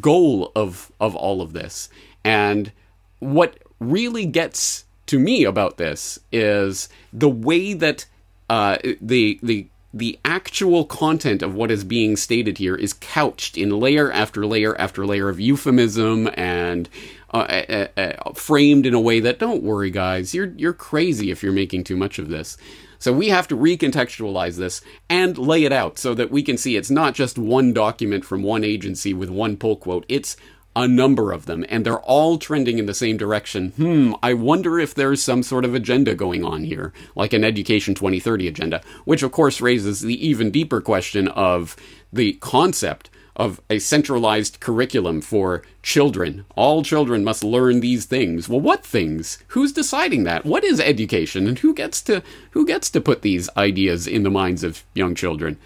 goal 0.00 0.52
of, 0.56 0.90
of 0.98 1.14
all 1.14 1.42
of 1.42 1.52
this. 1.52 1.90
And 2.24 2.72
what 3.18 3.58
really 3.78 4.24
gets 4.24 4.86
to 5.08 5.18
me 5.18 5.44
about 5.44 5.76
this 5.76 6.18
is 6.32 6.88
the 7.12 7.28
way 7.28 7.74
that 7.74 8.06
uh, 8.48 8.78
the 9.02 9.38
the 9.42 9.68
the 9.94 10.18
actual 10.24 10.84
content 10.84 11.42
of 11.42 11.54
what 11.54 11.70
is 11.70 11.84
being 11.84 12.16
stated 12.16 12.58
here 12.58 12.74
is 12.74 12.94
couched 12.94 13.58
in 13.58 13.78
layer 13.78 14.10
after 14.10 14.46
layer 14.46 14.78
after 14.80 15.04
layer 15.04 15.28
of 15.28 15.38
euphemism 15.38 16.28
and 16.34 16.88
uh, 17.34 17.62
uh, 17.68 17.86
uh, 17.96 18.32
framed 18.32 18.86
in 18.86 18.94
a 18.94 19.00
way 19.00 19.20
that 19.20 19.38
don't 19.38 19.62
worry 19.62 19.90
guys 19.90 20.34
you're 20.34 20.52
you're 20.56 20.72
crazy 20.72 21.30
if 21.30 21.42
you're 21.42 21.52
making 21.52 21.84
too 21.84 21.96
much 21.96 22.18
of 22.18 22.28
this. 22.28 22.56
So 22.98 23.12
we 23.12 23.30
have 23.30 23.48
to 23.48 23.56
recontextualize 23.56 24.58
this 24.58 24.80
and 25.10 25.36
lay 25.36 25.64
it 25.64 25.72
out 25.72 25.98
so 25.98 26.14
that 26.14 26.30
we 26.30 26.40
can 26.40 26.56
see 26.56 26.76
it's 26.76 26.88
not 26.88 27.14
just 27.14 27.36
one 27.36 27.72
document 27.72 28.24
from 28.24 28.44
one 28.44 28.62
agency 28.62 29.12
with 29.12 29.28
one 29.28 29.56
pull 29.56 29.74
quote. 29.74 30.06
It's 30.08 30.36
a 30.74 30.88
number 30.88 31.32
of 31.32 31.46
them, 31.46 31.64
and 31.68 31.84
they're 31.84 32.00
all 32.00 32.38
trending 32.38 32.78
in 32.78 32.86
the 32.86 32.94
same 32.94 33.16
direction. 33.16 33.70
Hmm, 33.72 34.14
I 34.22 34.32
wonder 34.34 34.78
if 34.78 34.94
there's 34.94 35.22
some 35.22 35.42
sort 35.42 35.64
of 35.64 35.74
agenda 35.74 36.14
going 36.14 36.44
on 36.44 36.64
here, 36.64 36.92
like 37.14 37.32
an 37.32 37.44
Education 37.44 37.94
2030 37.94 38.48
agenda, 38.48 38.80
which 39.04 39.22
of 39.22 39.32
course 39.32 39.60
raises 39.60 40.00
the 40.00 40.26
even 40.26 40.50
deeper 40.50 40.80
question 40.80 41.28
of 41.28 41.76
the 42.12 42.34
concept 42.34 43.10
of 43.34 43.60
a 43.70 43.78
centralized 43.78 44.60
curriculum 44.60 45.20
for 45.20 45.62
children. 45.82 46.44
All 46.54 46.82
children 46.82 47.24
must 47.24 47.44
learn 47.44 47.80
these 47.80 48.04
things. 48.04 48.48
Well, 48.48 48.60
what 48.60 48.84
things? 48.84 49.38
Who's 49.48 49.72
deciding 49.72 50.24
that? 50.24 50.44
What 50.44 50.64
is 50.64 50.80
education, 50.80 51.46
and 51.46 51.58
who 51.58 51.74
gets 51.74 52.02
to 52.02 52.22
who 52.50 52.66
gets 52.66 52.90
to 52.90 53.00
put 53.00 53.22
these 53.22 53.48
ideas 53.56 54.06
in 54.06 54.22
the 54.22 54.30
minds 54.30 54.64
of 54.64 54.84
young 54.94 55.14
children? 55.14 55.58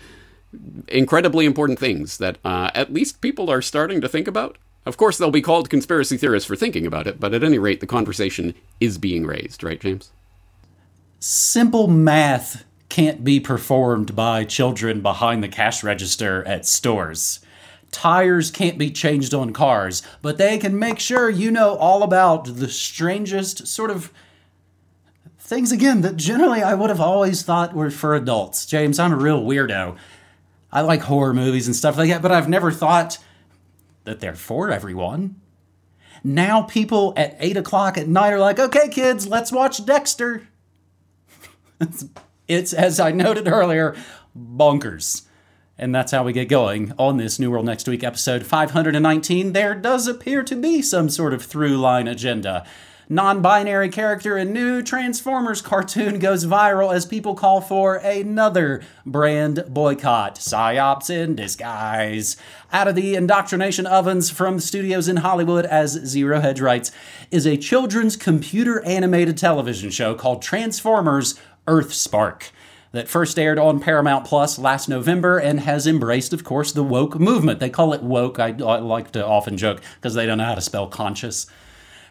Incredibly 0.89 1.45
important 1.45 1.79
things 1.79 2.19
that 2.19 2.39
uh, 2.45 2.71
at 2.75 2.93
least 2.93 3.21
people 3.21 3.51
are 3.51 3.63
starting 3.63 4.01
to 4.01 4.09
think 4.09 4.29
about 4.29 4.57
of 4.87 4.97
course, 4.97 5.19
they'll 5.19 5.31
be 5.31 5.43
called 5.43 5.69
conspiracy 5.69 6.17
theorists 6.17 6.47
for 6.47 6.57
thinking 6.57 6.87
about 6.87 7.07
it, 7.07 7.21
but 7.21 7.35
at 7.35 7.45
any 7.45 7.59
rate, 7.59 7.81
the 7.81 7.87
conversation 7.87 8.55
is 8.81 8.97
being 8.97 9.27
raised, 9.27 9.63
right, 9.63 9.81
James? 9.81 10.11
Simple 11.19 11.89
math 11.89 12.65
can't 12.89 13.25
be 13.25 13.41
performed 13.41 14.15
by 14.15 14.45
children 14.45 15.03
behind 15.03 15.43
the 15.43 15.49
cash 15.49 15.83
register 15.83 16.47
at 16.47 16.67
stores. 16.67 17.41
Tires 17.91 18.51
can't 18.51 18.79
be 18.79 18.91
changed 18.91 19.35
on 19.35 19.53
cars, 19.53 20.03
but 20.23 20.39
they 20.39 20.57
can 20.57 20.79
make 20.79 21.01
sure 21.01 21.29
you 21.29 21.51
know 21.51 21.77
all 21.77 22.03
about 22.03 22.57
the 22.57 22.69
strangest 22.69 23.67
sort 23.67 23.91
of 23.91 24.13
things 25.39 25.73
again 25.73 26.01
that 26.03 26.17
generally 26.17 26.63
I 26.63 26.75
would 26.75 26.91
have 26.91 27.01
always 27.01 27.43
thought 27.43 27.75
were 27.75 27.91
for 27.91 28.15
adults. 28.15 28.67
James, 28.67 28.99
I'm 28.99 29.13
a 29.13 29.17
real 29.17 29.43
weirdo. 29.43 29.97
I 30.73 30.81
like 30.81 31.03
horror 31.03 31.33
movies 31.33 31.67
and 31.67 31.75
stuff 31.75 31.97
like 31.97 32.11
that, 32.11 32.23
but 32.23 32.33
I've 32.33 32.49
never 32.49 32.71
thought 32.71 33.19
that 34.07 34.21
they're 34.21 34.35
for 34.35 34.71
everyone. 34.71 35.41
Now 36.25 36.63
people 36.63 37.13
at 37.17 37.37
8 37.39 37.59
o'clock 37.59 37.99
at 37.99 38.09
night 38.09 38.33
are 38.33 38.39
like, 38.39 38.59
okay, 38.59 38.89
kids, 38.89 39.29
let's 39.29 39.53
watch 39.53 39.85
Dexter. 39.85 40.49
it's, 42.49 42.73
as 42.73 42.99
I 42.99 43.13
noted 43.13 43.47
earlier, 43.47 43.95
bonkers. 44.37 45.23
And 45.79 45.95
that's 45.95 46.13
how 46.13 46.25
we 46.25 46.33
get 46.33 46.49
going 46.49 46.95
on 46.99 47.19
this 47.19 47.39
New 47.39 47.51
World 47.51 47.67
Next 47.67 47.87
Week 47.87 48.03
episode 48.03 48.47
519. 48.47 49.53
There 49.53 49.75
does 49.75 50.09
appear 50.09 50.43
to 50.43 50.57
be 50.57 50.81
some 50.81 51.11
sort 51.11 51.35
of 51.35 51.45
through 51.45 51.77
line 51.77 52.09
agenda. 52.09 52.67
Non 53.09 53.41
binary 53.41 53.89
character 53.89 54.37
in 54.37 54.53
new 54.53 54.83
Transformers 54.83 55.63
cartoon 55.63 56.19
goes 56.19 56.45
viral 56.45 56.93
as 56.93 57.07
people 57.07 57.37
call 57.37 57.61
for 57.61 57.95
another 57.95 58.83
brand 59.05 59.65
boycott. 59.69 60.35
PSYOPs 60.41 61.09
in 61.09 61.37
disguise. 61.37 62.37
Out 62.73 62.89
of 62.89 62.97
the 62.97 63.15
indoctrination 63.15 63.87
ovens 63.87 64.29
from 64.29 64.59
studios 64.59 65.07
in 65.07 65.19
Hollywood, 65.19 65.65
as 65.67 65.93
Zero 65.93 66.41
Hedge 66.41 66.61
writes, 66.61 66.91
is 67.31 67.47
a 67.47 67.57
children's 67.57 68.17
computer 68.17 68.85
animated 68.85 69.39
television 69.39 69.91
show 69.91 70.17
called 70.17 70.43
Transformers 70.43 71.37
Earthspark 71.69 72.51
that 72.91 73.07
first 73.07 73.39
aired 73.39 73.61
on 73.61 73.79
Paramount 73.79 74.25
Plus 74.25 74.59
last 74.59 74.89
November 74.89 75.39
and 75.39 75.61
has 75.61 75.87
embraced, 75.87 76.33
of 76.33 76.43
course, 76.43 76.73
the 76.73 76.83
woke 76.83 77.21
movement. 77.21 77.61
They 77.61 77.71
call 77.71 77.93
it 77.93 78.03
woke. 78.03 78.41
I, 78.41 78.49
I 78.49 78.79
like 78.79 79.13
to 79.13 79.25
often 79.25 79.57
joke 79.57 79.81
because 79.95 80.15
they 80.15 80.27
don't 80.27 80.39
know 80.39 80.45
how 80.45 80.57
to 80.57 80.61
spell 80.61 80.89
conscious. 80.89 81.47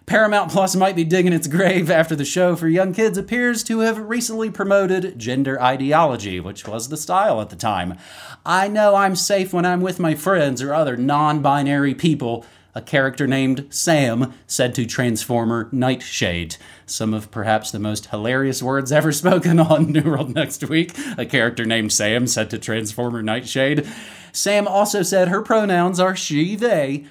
Paramount 0.05 0.51
Plus 0.51 0.75
might 0.75 0.95
be 0.95 1.03
digging 1.03 1.33
its 1.33 1.47
grave 1.47 1.89
after 1.89 2.15
the 2.15 2.25
show 2.25 2.55
for 2.55 2.67
young 2.67 2.93
kids 2.93 3.17
appears 3.17 3.63
to 3.63 3.79
have 3.79 3.97
recently 3.97 4.51
promoted 4.51 5.17
gender 5.17 5.59
ideology, 5.59 6.39
which 6.39 6.67
was 6.67 6.89
the 6.89 6.97
style 6.97 7.41
at 7.41 7.49
the 7.49 7.55
time. 7.55 7.97
I 8.45 8.67
know 8.67 8.93
I'm 8.93 9.15
safe 9.15 9.51
when 9.51 9.65
I'm 9.65 9.81
with 9.81 9.99
my 9.99 10.13
friends 10.13 10.61
or 10.61 10.75
other 10.75 10.95
non 10.95 11.41
binary 11.41 11.95
people, 11.95 12.45
a 12.75 12.83
character 12.83 13.25
named 13.25 13.65
Sam 13.71 14.33
said 14.45 14.75
to 14.75 14.85
Transformer 14.85 15.69
Nightshade. 15.71 16.57
Some 16.85 17.15
of 17.15 17.31
perhaps 17.31 17.71
the 17.71 17.79
most 17.79 18.07
hilarious 18.07 18.61
words 18.61 18.91
ever 18.91 19.11
spoken 19.13 19.59
on 19.59 19.91
New 19.91 20.03
World 20.03 20.35
Next 20.35 20.63
Week. 20.65 20.95
A 21.17 21.25
character 21.25 21.65
named 21.65 21.91
Sam 21.91 22.27
said 22.27 22.51
to 22.51 22.59
Transformer 22.59 23.23
Nightshade. 23.23 23.87
Sam 24.31 24.67
also 24.67 25.01
said 25.01 25.29
her 25.29 25.41
pronouns 25.41 25.99
are 25.99 26.15
she, 26.15 26.55
they. 26.55 27.05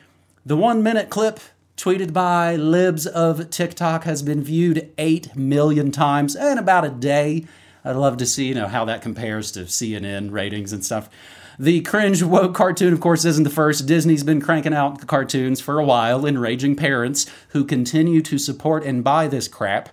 The 0.47 0.57
one 0.57 0.83
minute 0.83 1.11
clip 1.11 1.41
tweeted 1.76 2.12
by 2.12 2.57
libs 2.57 3.07
of 3.07 3.50
TikTok 3.50 4.04
has 4.04 4.23
been 4.23 4.43
viewed 4.43 4.93
8 4.97 5.35
million 5.35 5.90
times 5.90 6.37
in 6.37 6.59
about 6.59 6.85
a 6.85 6.90
day. 6.90 7.47
I'd 7.85 7.97
love 7.97 8.16
to 8.19 8.26
see, 8.26 8.47
you 8.47 8.54
know, 8.54 8.69
how 8.69 8.85
that 8.85 9.02
compares 9.02 9.50
to 9.52 9.61
CNN 9.61 10.31
ratings 10.31 10.73
and 10.73 10.85
stuff. 10.85 11.11
The 11.59 11.83
cringe 11.83 12.23
woke 12.23 12.54
cartoon, 12.54 12.93
of 12.93 13.00
course, 13.00 13.25
isn't 13.25 13.45
the 13.45 13.50
first. 13.50 13.87
Disney's 13.87 14.25
been 14.25 14.40
cranking 14.40 14.75
out 14.75 15.07
cartoons 15.07 15.61
for 15.61 15.78
a 15.78 15.85
while, 15.85 16.26
enraging 16.26 16.76
parents 16.76 17.26
who 17.49 17.64
continue 17.64 18.23
to 18.23 18.38
support 18.38 18.85
and 18.85 19.04
buy 19.04 19.28
this 19.28 19.47
crap. 19.47 19.90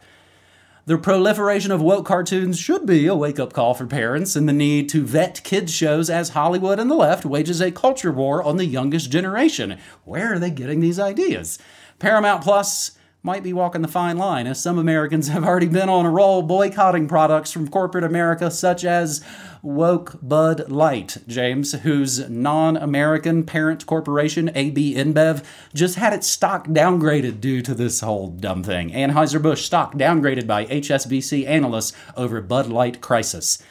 The 0.85 0.97
proliferation 0.97 1.71
of 1.71 1.79
woke 1.79 2.07
cartoons 2.07 2.57
should 2.57 2.87
be 2.87 3.05
a 3.05 3.15
wake 3.15 3.39
up 3.39 3.53
call 3.53 3.75
for 3.75 3.85
parents, 3.85 4.35
and 4.35 4.49
the 4.49 4.53
need 4.53 4.89
to 4.89 5.05
vet 5.05 5.43
kids' 5.43 5.71
shows 5.71 6.09
as 6.09 6.29
Hollywood 6.29 6.79
and 6.79 6.89
the 6.89 6.95
left 6.95 7.23
wages 7.23 7.61
a 7.61 7.71
culture 7.71 8.11
war 8.11 8.41
on 8.41 8.57
the 8.57 8.65
youngest 8.65 9.11
generation. 9.11 9.77
Where 10.05 10.33
are 10.33 10.39
they 10.39 10.49
getting 10.49 10.79
these 10.79 10.99
ideas? 10.99 11.59
Paramount 11.99 12.43
Plus 12.43 12.97
might 13.23 13.43
be 13.43 13.53
walking 13.53 13.83
the 13.83 13.87
fine 13.87 14.17
line, 14.17 14.47
as 14.47 14.61
some 14.61 14.79
Americans 14.79 15.27
have 15.27 15.43
already 15.43 15.67
been 15.67 15.89
on 15.89 16.05
a 16.05 16.09
roll 16.09 16.41
boycotting 16.41 17.07
products 17.07 17.51
from 17.51 17.67
corporate 17.67 18.03
America, 18.03 18.49
such 18.49 18.83
as 18.83 19.23
woke 19.61 20.17
Bud 20.23 20.71
Light, 20.71 21.17
James, 21.27 21.73
whose 21.73 22.27
non 22.29 22.75
American 22.75 23.43
parent 23.43 23.85
corporation, 23.85 24.49
AB 24.55 24.95
InBev, 24.95 25.43
just 25.73 25.97
had 25.97 26.13
its 26.13 26.25
stock 26.25 26.67
downgraded 26.67 27.39
due 27.39 27.61
to 27.61 27.75
this 27.75 27.99
whole 27.99 28.29
dumb 28.29 28.63
thing. 28.63 28.89
Anheuser-Busch 28.89 29.63
stock 29.63 29.93
downgraded 29.93 30.47
by 30.47 30.65
HSBC 30.65 31.45
analysts 31.45 31.93
over 32.17 32.41
Bud 32.41 32.67
Light 32.67 33.01
crisis. 33.01 33.61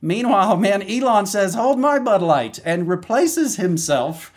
Meanwhile, 0.00 0.56
man, 0.56 0.82
Elon 0.82 1.26
says, 1.26 1.54
hold 1.54 1.78
my 1.78 1.98
Bud 1.98 2.22
Light, 2.22 2.58
and 2.64 2.88
replaces 2.88 3.56
himself 3.56 4.32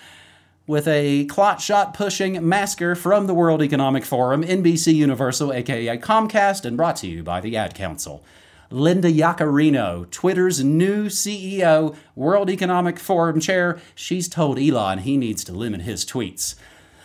with 0.71 0.87
a 0.87 1.25
clot 1.25 1.59
shot 1.59 1.93
pushing 1.93 2.47
masker 2.47 2.95
from 2.95 3.27
the 3.27 3.33
World 3.33 3.61
Economic 3.61 4.05
Forum, 4.05 4.41
NBC 4.41 4.95
Universal, 4.95 5.51
aka 5.51 5.97
Comcast, 5.97 6.63
and 6.63 6.77
brought 6.77 6.95
to 6.95 7.07
you 7.07 7.21
by 7.23 7.41
the 7.41 7.57
Ad 7.57 7.75
Council. 7.75 8.23
Linda 8.69 9.11
Yaccarino, 9.11 10.09
Twitter's 10.11 10.63
new 10.63 11.07
CEO, 11.07 11.93
World 12.15 12.49
Economic 12.49 12.99
Forum 12.99 13.41
chair, 13.41 13.81
she's 13.95 14.29
told 14.29 14.57
Elon 14.57 14.99
he 14.99 15.17
needs 15.17 15.43
to 15.43 15.51
limit 15.51 15.81
his 15.81 16.05
tweets. 16.05 16.55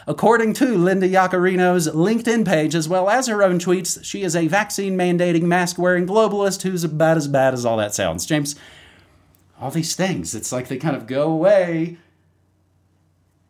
According 0.06 0.52
to 0.54 0.78
Linda 0.78 1.08
Yaccarino's 1.08 1.88
LinkedIn 1.88 2.46
page, 2.46 2.76
as 2.76 2.88
well 2.88 3.10
as 3.10 3.26
her 3.26 3.42
own 3.42 3.58
tweets, 3.58 3.98
she 4.04 4.22
is 4.22 4.36
a 4.36 4.46
vaccine 4.46 4.96
mandating, 4.96 5.42
mask 5.42 5.76
wearing 5.76 6.06
globalist 6.06 6.62
who's 6.62 6.84
about 6.84 7.16
as 7.16 7.26
bad 7.26 7.52
as 7.52 7.66
all 7.66 7.78
that 7.78 7.92
sounds. 7.92 8.26
James, 8.26 8.54
all 9.60 9.72
these 9.72 9.96
things, 9.96 10.36
it's 10.36 10.52
like 10.52 10.68
they 10.68 10.76
kind 10.76 10.94
of 10.94 11.08
go 11.08 11.28
away 11.28 11.96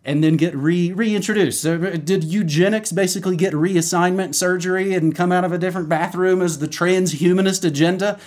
and 0.06 0.22
then 0.22 0.36
get 0.36 0.56
re 0.56 0.92
reintroduced. 0.92 1.60
So 1.60 1.74
uh, 1.74 1.96
did 1.96 2.24
eugenics 2.24 2.92
basically 2.92 3.36
get 3.36 3.52
reassignment 3.52 4.34
surgery 4.34 4.94
and 4.94 5.14
come 5.14 5.32
out 5.32 5.44
of 5.44 5.52
a 5.52 5.58
different 5.58 5.88
bathroom 5.88 6.40
as 6.40 6.60
the 6.60 6.68
transhumanist 6.68 7.64
agenda? 7.64 8.18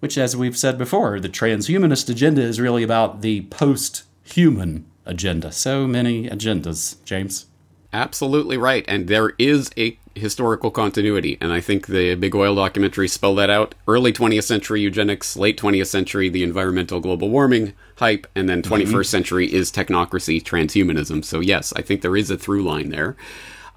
Which, 0.00 0.16
as 0.16 0.36
we've 0.36 0.56
said 0.56 0.78
before, 0.78 1.18
the 1.18 1.28
transhumanist 1.28 2.08
agenda 2.08 2.42
is 2.42 2.60
really 2.60 2.84
about 2.84 3.22
the 3.22 3.40
post 3.46 4.04
human 4.22 4.84
agenda. 5.04 5.50
So 5.50 5.88
many 5.88 6.28
agendas, 6.28 7.02
James. 7.04 7.46
Absolutely 7.92 8.58
right. 8.58 8.84
And 8.86 9.08
there 9.08 9.32
is 9.38 9.70
a 9.76 9.98
historical 10.18 10.70
continuity. 10.70 11.38
And 11.40 11.52
I 11.52 11.60
think 11.60 11.86
the 11.86 12.14
Big 12.14 12.34
Oil 12.34 12.54
documentary 12.54 13.08
spelled 13.08 13.38
that 13.38 13.50
out. 13.50 13.74
Early 13.86 14.12
20th 14.12 14.44
century 14.44 14.80
eugenics, 14.80 15.36
late 15.36 15.58
20th 15.58 15.86
century, 15.86 16.28
the 16.28 16.42
environmental 16.42 17.00
global 17.00 17.30
warming 17.30 17.72
hype, 17.96 18.26
and 18.34 18.48
then 18.48 18.62
21st 18.62 18.86
mm-hmm. 18.86 19.02
century 19.02 19.52
is 19.52 19.72
technocracy, 19.72 20.42
transhumanism. 20.42 21.24
So, 21.24 21.40
yes, 21.40 21.72
I 21.74 21.82
think 21.82 22.02
there 22.02 22.16
is 22.16 22.30
a 22.30 22.36
through 22.36 22.62
line 22.62 22.90
there. 22.90 23.16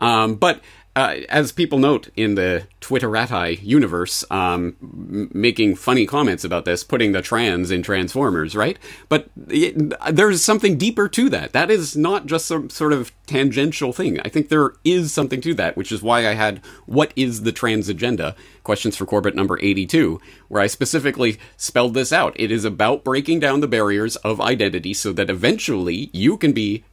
Um, 0.02 0.36
but 0.36 0.62
uh, 0.94 1.18
as 1.30 1.54
people 1.54 1.80
note 1.80 2.10
in 2.18 2.36
the 2.36 2.68
Twitterati 2.82 3.64
universe, 3.64 4.26
um, 4.30 4.76
m- 4.82 5.32
making 5.34 5.76
funny 5.76 6.06
comments 6.06 6.44
about 6.44 6.66
this, 6.66 6.84
putting 6.84 7.14
the 7.14 7.22
trans 7.22 7.72
in 7.72 7.82
Transformers, 7.82 8.56
right? 8.56 8.78
But 9.08 9.30
it, 9.48 9.94
there's 10.12 10.44
something 10.44 10.78
deeper 10.78 11.08
to 11.08 11.30
that. 11.30 11.54
That 11.54 11.72
is 11.72 11.96
not 11.96 12.26
just 12.26 12.46
some 12.46 12.70
sort 12.70 12.92
of 12.92 13.12
tangential 13.26 13.94
thing. 13.94 14.20
I 14.20 14.28
think 14.28 14.50
there 14.50 14.74
is 14.84 15.14
something 15.14 15.40
to 15.42 15.54
that, 15.54 15.78
which 15.78 15.94
is 15.94 16.02
why 16.02 16.28
I 16.28 16.34
had 16.34 16.58
What 16.86 17.14
is 17.16 17.44
the 17.44 17.54
Trans 17.54 17.88
Agenda? 17.88 18.36
Questions 18.64 18.98
for 18.98 19.06
Corbett 19.06 19.36
number 19.36 19.58
82, 19.62 20.20
where 20.50 20.62
I 20.62 20.68
specifically 20.68 21.40
spelled 21.56 21.94
this 21.94 22.12
out. 22.12 22.34
It 22.36 22.52
is 22.52 22.66
about 22.66 23.06
breaking 23.06 23.40
down 23.40 23.62
the 23.62 23.68
barriers 23.68 24.18
of 24.18 24.42
identity 24.42 24.94
so 24.94 25.14
that 25.14 25.30
eventually 25.30 26.10
you 26.12 26.38
can 26.38 26.52
be 26.52 26.84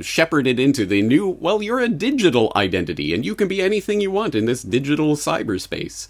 shepherded 0.00 0.58
into 0.58 0.84
the 0.86 1.02
new, 1.02 1.28
well, 1.28 1.62
you're 1.62 1.80
a 1.80 1.88
digital 1.88 2.52
identity 2.56 3.14
and 3.14 3.24
you 3.24 3.34
can 3.34 3.48
be 3.48 3.62
anything 3.62 4.00
you 4.00 4.10
want 4.10 4.34
in 4.34 4.46
this 4.46 4.62
digital 4.62 5.16
cyberspace. 5.16 6.08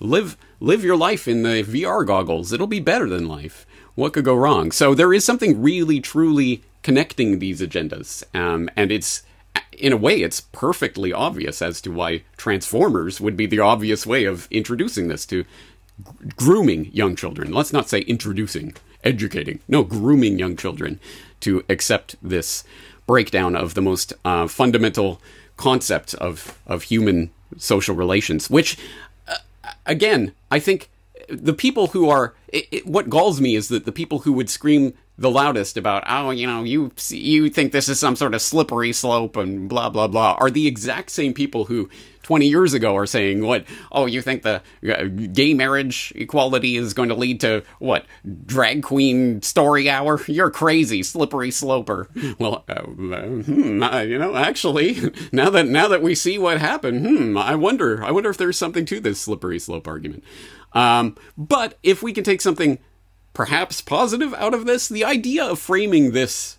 Live 0.00 0.36
live 0.60 0.82
your 0.82 0.96
life 0.96 1.28
in 1.28 1.42
the 1.42 1.62
VR 1.62 2.06
goggles. 2.06 2.52
It'll 2.52 2.66
be 2.66 2.80
better 2.80 3.08
than 3.08 3.28
life. 3.28 3.66
What 3.94 4.12
could 4.12 4.24
go 4.24 4.34
wrong? 4.34 4.72
So 4.72 4.94
there 4.94 5.12
is 5.12 5.24
something 5.24 5.62
really 5.62 6.00
truly 6.00 6.62
connecting 6.82 7.38
these 7.38 7.60
agendas. 7.60 8.24
Um, 8.34 8.68
and 8.76 8.90
it's 8.90 9.22
in 9.72 9.92
a 9.92 9.96
way 9.96 10.22
it's 10.22 10.40
perfectly 10.40 11.12
obvious 11.12 11.62
as 11.62 11.80
to 11.82 11.92
why 11.92 12.22
Transformers 12.36 13.20
would 13.20 13.36
be 13.36 13.46
the 13.46 13.60
obvious 13.60 14.06
way 14.06 14.24
of 14.24 14.48
introducing 14.50 15.08
this 15.08 15.26
to 15.26 15.44
grooming 16.36 16.86
young 16.92 17.14
children. 17.14 17.52
Let's 17.52 17.72
not 17.72 17.88
say 17.88 18.00
introducing, 18.00 18.74
educating. 19.04 19.60
No, 19.68 19.84
grooming 19.84 20.38
young 20.38 20.56
children 20.56 20.98
to 21.44 21.64
accept 21.68 22.16
this 22.22 22.64
breakdown 23.06 23.54
of 23.56 23.74
the 23.74 23.82
most 23.82 24.12
uh, 24.24 24.46
fundamental 24.48 25.20
concept 25.56 26.14
of 26.14 26.58
of 26.66 26.84
human 26.84 27.30
social 27.56 27.94
relations. 27.94 28.50
Which, 28.50 28.78
uh, 29.28 29.36
again, 29.86 30.32
I 30.50 30.58
think 30.58 30.90
the 31.28 31.54
people 31.54 31.88
who 31.88 32.08
are 32.08 32.34
it, 32.48 32.66
it, 32.70 32.86
what 32.86 33.08
galls 33.08 33.40
me 33.40 33.54
is 33.54 33.68
that 33.68 33.84
the 33.84 33.92
people 33.92 34.20
who 34.20 34.32
would 34.32 34.50
scream 34.50 34.94
the 35.16 35.30
loudest 35.30 35.76
about 35.76 36.02
oh 36.08 36.30
you 36.30 36.46
know 36.46 36.64
you 36.64 36.90
you 37.08 37.48
think 37.48 37.72
this 37.72 37.88
is 37.88 38.00
some 38.00 38.16
sort 38.16 38.34
of 38.34 38.42
slippery 38.42 38.92
slope 38.92 39.36
and 39.36 39.68
blah 39.68 39.88
blah 39.88 40.08
blah 40.08 40.36
are 40.38 40.50
the 40.50 40.66
exact 40.66 41.10
same 41.10 41.32
people 41.32 41.66
who 41.66 41.88
20 42.24 42.46
years 42.46 42.74
ago 42.74 42.96
are 42.96 43.06
saying 43.06 43.44
what 43.44 43.64
oh 43.92 44.06
you 44.06 44.20
think 44.20 44.42
the 44.42 44.60
uh, 44.88 45.04
gay 45.32 45.54
marriage 45.54 46.12
equality 46.16 46.76
is 46.76 46.92
going 46.92 47.08
to 47.08 47.14
lead 47.14 47.40
to 47.40 47.62
what 47.78 48.04
drag 48.44 48.82
queen 48.82 49.40
story 49.42 49.88
hour 49.88 50.20
you're 50.28 50.50
crazy 50.50 51.02
slippery 51.02 51.50
sloper 51.50 52.08
well 52.38 52.64
uh, 52.68 52.82
hmm, 52.82 53.82
uh, 53.82 54.00
you 54.00 54.18
know 54.18 54.34
actually 54.36 54.98
now 55.32 55.48
that 55.48 55.66
now 55.66 55.86
that 55.86 56.02
we 56.02 56.14
see 56.14 56.36
what 56.38 56.60
happened 56.60 57.06
hmm 57.06 57.38
i 57.38 57.54
wonder 57.54 58.02
i 58.04 58.10
wonder 58.10 58.30
if 58.30 58.36
there's 58.36 58.58
something 58.58 58.84
to 58.84 58.98
this 59.00 59.20
slippery 59.20 59.58
slope 59.58 59.86
argument 59.86 60.24
um, 60.72 61.16
but 61.38 61.78
if 61.84 62.02
we 62.02 62.12
can 62.12 62.24
take 62.24 62.40
something 62.40 62.80
perhaps 63.34 63.80
positive 63.80 64.32
out 64.34 64.54
of 64.54 64.64
this. 64.64 64.88
The 64.88 65.04
idea 65.04 65.44
of 65.44 65.58
framing 65.58 66.12
this 66.12 66.58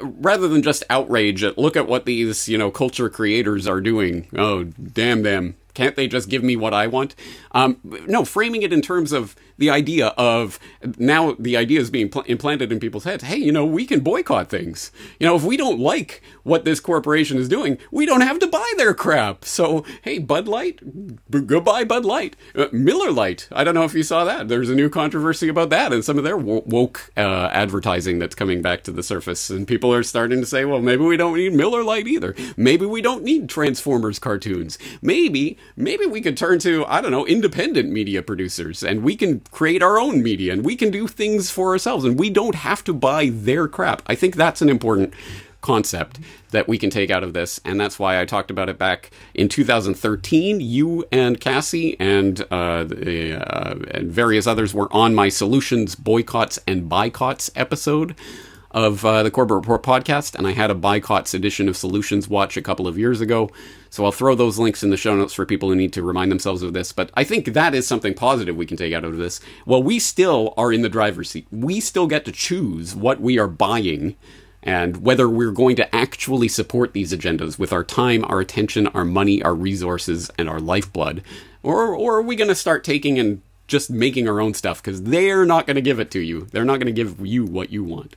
rather 0.00 0.48
than 0.48 0.62
just 0.62 0.84
outrage 0.90 1.42
at 1.42 1.58
look 1.58 1.76
at 1.76 1.88
what 1.88 2.04
these 2.04 2.48
you 2.48 2.56
know 2.56 2.70
culture 2.70 3.08
creators 3.08 3.66
are 3.66 3.80
doing. 3.80 4.28
Oh 4.36 4.64
damn 4.64 5.22
them. 5.22 5.56
Can't 5.74 5.96
they 5.96 6.08
just 6.08 6.30
give 6.30 6.42
me 6.42 6.56
what 6.56 6.72
i 6.72 6.86
want? 6.86 7.14
Um, 7.52 7.78
no 8.06 8.24
framing 8.24 8.62
it 8.62 8.72
in 8.72 8.80
terms 8.80 9.12
of 9.12 9.36
the 9.58 9.70
idea 9.70 10.08
of 10.16 10.58
now 10.98 11.36
the 11.38 11.56
idea 11.56 11.80
is 11.80 11.90
being 11.90 12.08
pl- 12.08 12.22
implanted 12.22 12.72
in 12.72 12.80
people's 12.80 13.04
heads. 13.04 13.24
Hey, 13.24 13.38
you 13.38 13.52
know, 13.52 13.64
we 13.64 13.86
can 13.86 14.00
boycott 14.00 14.48
things. 14.48 14.92
You 15.18 15.26
know, 15.26 15.36
if 15.36 15.42
we 15.42 15.56
don't 15.56 15.78
like 15.78 16.22
what 16.42 16.64
this 16.64 16.80
corporation 16.80 17.38
is 17.38 17.48
doing, 17.48 17.78
we 17.90 18.06
don't 18.06 18.20
have 18.20 18.38
to 18.40 18.46
buy 18.46 18.72
their 18.76 18.94
crap. 18.94 19.44
So, 19.44 19.84
hey, 20.02 20.18
Bud 20.18 20.48
Light, 20.48 20.80
b- 21.30 21.40
goodbye, 21.40 21.84
Bud 21.84 22.04
Light. 22.04 22.36
Uh, 22.54 22.66
Miller 22.72 23.10
Light. 23.10 23.48
I 23.52 23.64
don't 23.64 23.74
know 23.74 23.84
if 23.84 23.94
you 23.94 24.02
saw 24.02 24.24
that. 24.24 24.48
There's 24.48 24.70
a 24.70 24.74
new 24.74 24.88
controversy 24.88 25.48
about 25.48 25.70
that 25.70 25.92
and 25.92 26.04
some 26.04 26.18
of 26.18 26.24
their 26.24 26.36
woke 26.36 27.10
uh, 27.16 27.48
advertising 27.52 28.18
that's 28.18 28.34
coming 28.34 28.62
back 28.62 28.82
to 28.84 28.92
the 28.92 29.02
surface, 29.02 29.50
and 29.50 29.66
people 29.66 29.92
are 29.92 30.02
starting 30.02 30.40
to 30.40 30.46
say, 30.46 30.64
well, 30.64 30.80
maybe 30.80 31.04
we 31.04 31.16
don't 31.16 31.36
need 31.36 31.52
Miller 31.54 31.82
Light 31.82 32.06
either. 32.06 32.34
Maybe 32.56 32.86
we 32.86 33.02
don't 33.02 33.24
need 33.24 33.48
Transformers 33.48 34.18
cartoons. 34.18 34.78
Maybe, 35.02 35.58
maybe 35.76 36.06
we 36.06 36.20
could 36.20 36.36
turn 36.36 36.58
to 36.60 36.84
I 36.86 37.00
don't 37.00 37.10
know 37.10 37.26
independent 37.26 37.90
media 37.90 38.22
producers, 38.22 38.82
and 38.82 39.02
we 39.02 39.16
can 39.16 39.42
create 39.50 39.82
our 39.82 39.98
own 39.98 40.22
media, 40.22 40.52
and 40.52 40.64
we 40.64 40.76
can 40.76 40.90
do 40.90 41.06
things 41.06 41.50
for 41.50 41.70
ourselves, 41.70 42.04
and 42.04 42.18
we 42.18 42.30
don't 42.30 42.54
have 42.54 42.84
to 42.84 42.92
buy 42.92 43.30
their 43.32 43.68
crap. 43.68 44.02
I 44.06 44.14
think 44.14 44.36
that's 44.36 44.62
an 44.62 44.68
important 44.68 45.14
concept 45.60 46.20
that 46.50 46.68
we 46.68 46.78
can 46.78 46.90
take 46.90 47.10
out 47.10 47.24
of 47.24 47.32
this, 47.32 47.60
and 47.64 47.80
that's 47.80 47.98
why 47.98 48.20
I 48.20 48.24
talked 48.24 48.50
about 48.50 48.68
it 48.68 48.78
back 48.78 49.10
in 49.34 49.48
2013. 49.48 50.60
You 50.60 51.04
and 51.10 51.40
Cassie 51.40 51.98
and 51.98 52.40
uh, 52.50 52.84
the, 52.84 53.34
uh, 53.34 53.74
and 53.90 54.10
various 54.10 54.46
others 54.46 54.72
were 54.72 54.92
on 54.92 55.14
my 55.14 55.28
solutions 55.28 55.94
boycotts 55.96 56.60
and 56.66 56.88
boycotts 56.88 57.50
episode 57.56 58.14
of 58.76 59.06
uh, 59.06 59.22
the 59.22 59.30
Corbett 59.30 59.54
Report 59.54 59.82
podcast, 59.82 60.34
and 60.34 60.46
I 60.46 60.52
had 60.52 60.70
a 60.70 60.74
boycotts 60.74 61.32
edition 61.32 61.66
of 61.66 61.78
Solutions 61.78 62.28
Watch 62.28 62.58
a 62.58 62.62
couple 62.62 62.86
of 62.86 62.98
years 62.98 63.22
ago. 63.22 63.50
So 63.88 64.04
I'll 64.04 64.12
throw 64.12 64.34
those 64.34 64.58
links 64.58 64.82
in 64.82 64.90
the 64.90 64.98
show 64.98 65.16
notes 65.16 65.32
for 65.32 65.46
people 65.46 65.70
who 65.70 65.74
need 65.74 65.94
to 65.94 66.02
remind 66.02 66.30
themselves 66.30 66.60
of 66.60 66.74
this. 66.74 66.92
But 66.92 67.10
I 67.14 67.24
think 67.24 67.46
that 67.46 67.74
is 67.74 67.86
something 67.86 68.12
positive 68.12 68.54
we 68.54 68.66
can 68.66 68.76
take 68.76 68.92
out 68.92 69.02
of 69.02 69.16
this. 69.16 69.40
Well, 69.64 69.82
we 69.82 69.98
still 69.98 70.52
are 70.58 70.74
in 70.74 70.82
the 70.82 70.90
driver's 70.90 71.30
seat. 71.30 71.46
We 71.50 71.80
still 71.80 72.06
get 72.06 72.26
to 72.26 72.32
choose 72.32 72.94
what 72.94 73.18
we 73.18 73.38
are 73.38 73.48
buying 73.48 74.14
and 74.62 74.98
whether 74.98 75.26
we're 75.26 75.52
going 75.52 75.76
to 75.76 75.94
actually 75.94 76.48
support 76.48 76.92
these 76.92 77.14
agendas 77.14 77.58
with 77.58 77.72
our 77.72 77.84
time, 77.84 78.26
our 78.26 78.40
attention, 78.40 78.88
our 78.88 79.06
money, 79.06 79.42
our 79.42 79.54
resources, 79.54 80.30
and 80.36 80.50
our 80.50 80.60
lifeblood, 80.60 81.22
or, 81.62 81.94
or 81.94 82.16
are 82.16 82.22
we 82.22 82.36
going 82.36 82.48
to 82.48 82.54
start 82.54 82.84
taking 82.84 83.18
and 83.18 83.40
just 83.68 83.90
making 83.90 84.28
our 84.28 84.40
own 84.40 84.54
stuff 84.54 84.82
because 84.82 85.04
they're 85.04 85.46
not 85.46 85.66
going 85.66 85.74
to 85.74 85.80
give 85.80 85.98
it 85.98 86.10
to 86.12 86.20
you. 86.20 86.46
They're 86.52 86.64
not 86.64 86.78
going 86.78 86.86
to 86.86 86.92
give 86.92 87.24
you 87.26 87.44
what 87.44 87.70
you 87.70 87.82
want. 87.82 88.16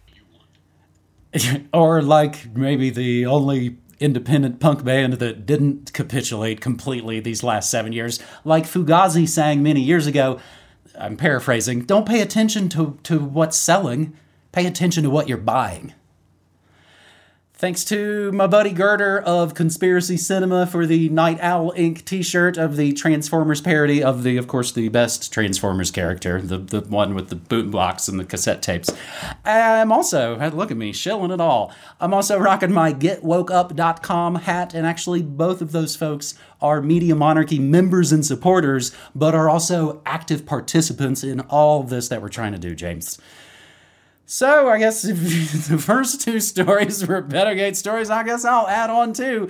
or 1.74 2.02
like 2.02 2.56
maybe 2.56 2.90
the 2.90 3.26
only 3.26 3.78
independent 4.00 4.60
punk 4.60 4.84
band 4.84 5.14
that 5.14 5.46
didn't 5.46 5.92
capitulate 5.94 6.62
completely 6.62 7.20
these 7.20 7.44
last 7.44 7.70
seven 7.70 7.94
years, 7.94 8.20
like 8.46 8.66
Fugazi 8.66 9.28
sang 9.28 9.62
many 9.62 9.82
years 9.82 10.08
ago. 10.08 10.40
I'm 10.98 11.18
paraphrasing. 11.18 11.86
Don't 11.86 12.08
pay 12.08 12.22
attention 12.22 12.70
to, 12.70 12.98
to 13.04 13.20
what's 13.20 13.58
selling. 13.58 14.18
Pay 14.52 14.66
attention 14.66 15.04
to 15.04 15.10
what 15.10 15.28
you're 15.28 15.38
buying. 15.38 15.94
Thanks 17.60 17.84
to 17.86 18.32
my 18.32 18.48
buddy 18.48 18.72
Girder 18.72 19.20
of 19.20 19.54
Conspiracy 19.54 20.16
Cinema 20.16 20.66
for 20.66 20.86
the 20.86 21.10
Night 21.10 21.40
Owl 21.42 21.74
Inc. 21.74 22.06
t-shirt 22.06 22.56
of 22.56 22.78
the 22.78 22.94
Transformers 22.94 23.60
parody 23.60 24.02
of 24.02 24.24
the, 24.24 24.38
of 24.38 24.48
course, 24.48 24.72
the 24.72 24.88
best 24.88 25.34
Transformers 25.34 25.92
character, 25.92 26.42
the, 26.42 26.58
the 26.58 26.80
one 26.80 27.16
with 27.16 27.28
the 27.28 27.36
boot 27.36 27.70
box 27.70 28.08
and 28.08 28.18
the 28.18 28.24
cassette 28.24 28.62
tapes. 28.62 28.90
I'm 29.44 29.92
also, 29.92 30.38
look 30.52 30.72
at 30.72 30.78
me, 30.78 30.94
shilling 30.94 31.32
it 31.32 31.42
all. 31.42 31.74
I'm 32.00 32.14
also 32.14 32.40
rocking 32.40 32.72
my 32.72 32.94
GetWokeUp.com 32.94 34.36
hat, 34.36 34.74
and 34.74 34.88
actually 34.88 35.22
both 35.22 35.62
of 35.62 35.74
those 35.74 35.98
folks 35.98 36.36
are 36.62 36.82
Media 36.82 37.14
Monarchy 37.14 37.60
members 37.60 38.14
and 38.14 38.26
supporters, 38.26 38.96
but 39.14 39.36
are 39.36 39.50
also 39.50 40.02
active 40.06 40.46
participants 40.46 41.26
in 41.26 41.42
all 41.42 41.84
this 41.84 42.08
that 42.08 42.22
we're 42.22 42.30
trying 42.30 42.54
to 42.54 42.58
do, 42.58 42.74
James. 42.74 43.20
So 44.32 44.70
I 44.70 44.78
guess 44.78 45.02
the 45.02 45.82
first 45.84 46.22
two 46.22 46.40
stories 46.40 47.08
were 47.08 47.24
Pedogate 47.24 47.76
stories, 47.76 48.12
I 48.12 48.22
guess 48.22 48.46
I'll 48.46 48.68
add 48.68 48.92
on 48.92 49.12
too. 49.12 49.50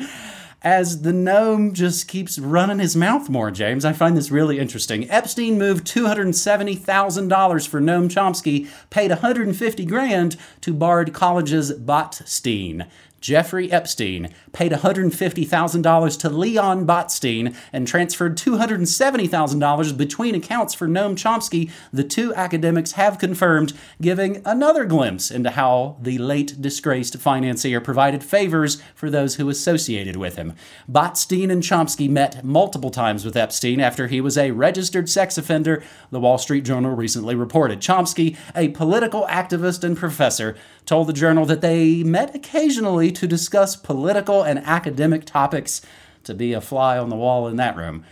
As 0.62 1.02
the 1.02 1.12
gnome 1.12 1.74
just 1.74 2.08
keeps 2.08 2.40
running 2.40 2.80
his 2.80 2.96
mouth 2.96 3.28
more, 3.28 3.52
James. 3.52 3.84
I 3.84 3.92
find 3.92 4.16
this 4.16 4.32
really 4.32 4.58
interesting. 4.58 5.10
Epstein 5.12 5.58
moved 5.58 5.86
$270,000 5.86 7.68
for 7.68 7.82
Noam 7.82 8.08
Chomsky, 8.08 8.70
paid 8.90 9.10
150 9.10 9.86
grand 9.86 10.38
to 10.62 10.74
Bard 10.74 11.14
College's 11.14 11.74
Botstein. 11.74 12.88
Jeffrey 13.20 13.72
Epstein 13.72 14.34
paid 14.54 14.72
$150,000 14.72 16.20
to 16.20 16.30
Leon 16.30 16.88
Botstein 16.88 17.56
and 17.74 17.88
transferred 17.88 18.38
$270,000 18.38 19.98
between 19.98 20.36
accounts 20.36 20.74
for 20.74 20.88
Noam 20.88 21.16
Chomsky, 21.16 21.72
the 21.92 22.04
two 22.04 22.34
academics 22.36 22.94
have 22.94 23.18
confirmed, 23.18 23.74
giving 24.02 24.42
another 24.46 24.86
glimpse 24.86 25.32
into 25.32 25.52
how 25.52 25.98
the 26.02 26.18
late 26.18 26.62
disgraced 26.62 27.18
financier 27.18 27.82
provided 27.82 28.24
favors 28.24 28.82
for 28.96 29.10
those 29.10 29.36
who 29.36 29.50
associated 29.50 30.16
with 30.16 30.36
him. 30.36 30.54
Botstein 30.90 31.52
and 31.52 31.64
Chomsky 31.64 32.10
met 32.10 32.44
multiple 32.44 32.92
times 32.92 33.26
with 33.26 33.38
Epstein 33.38 33.80
after 33.80 34.08
he 34.08 34.22
was 34.22 34.38
a 34.38 34.52
registered 34.52 35.10
sex 35.10 35.38
offender, 35.38 35.84
the 36.12 36.20
Wall 36.20 36.38
Street 36.38 36.64
Journal 36.66 36.96
recently 36.96 37.36
reported. 37.36 37.80
Chomsky, 37.80 38.38
a 38.56 38.70
political 38.70 39.26
activist 39.28 39.84
and 39.84 39.98
professor, 39.98 40.56
told 40.90 41.08
the 41.08 41.14
journal 41.14 41.46
that 41.46 41.62
they 41.62 42.02
met 42.02 42.34
occasionally 42.34 43.12
to 43.12 43.28
discuss 43.28 43.76
political 43.76 44.42
and 44.42 44.58
academic 44.66 45.24
topics, 45.24 45.84
to 46.24 46.34
be 46.34 46.52
a 46.52 46.60
fly 46.60 46.98
on 46.98 47.10
the 47.10 47.16
wall 47.16 47.48
in 47.48 47.58
that 47.58 47.78
room. 47.78 48.04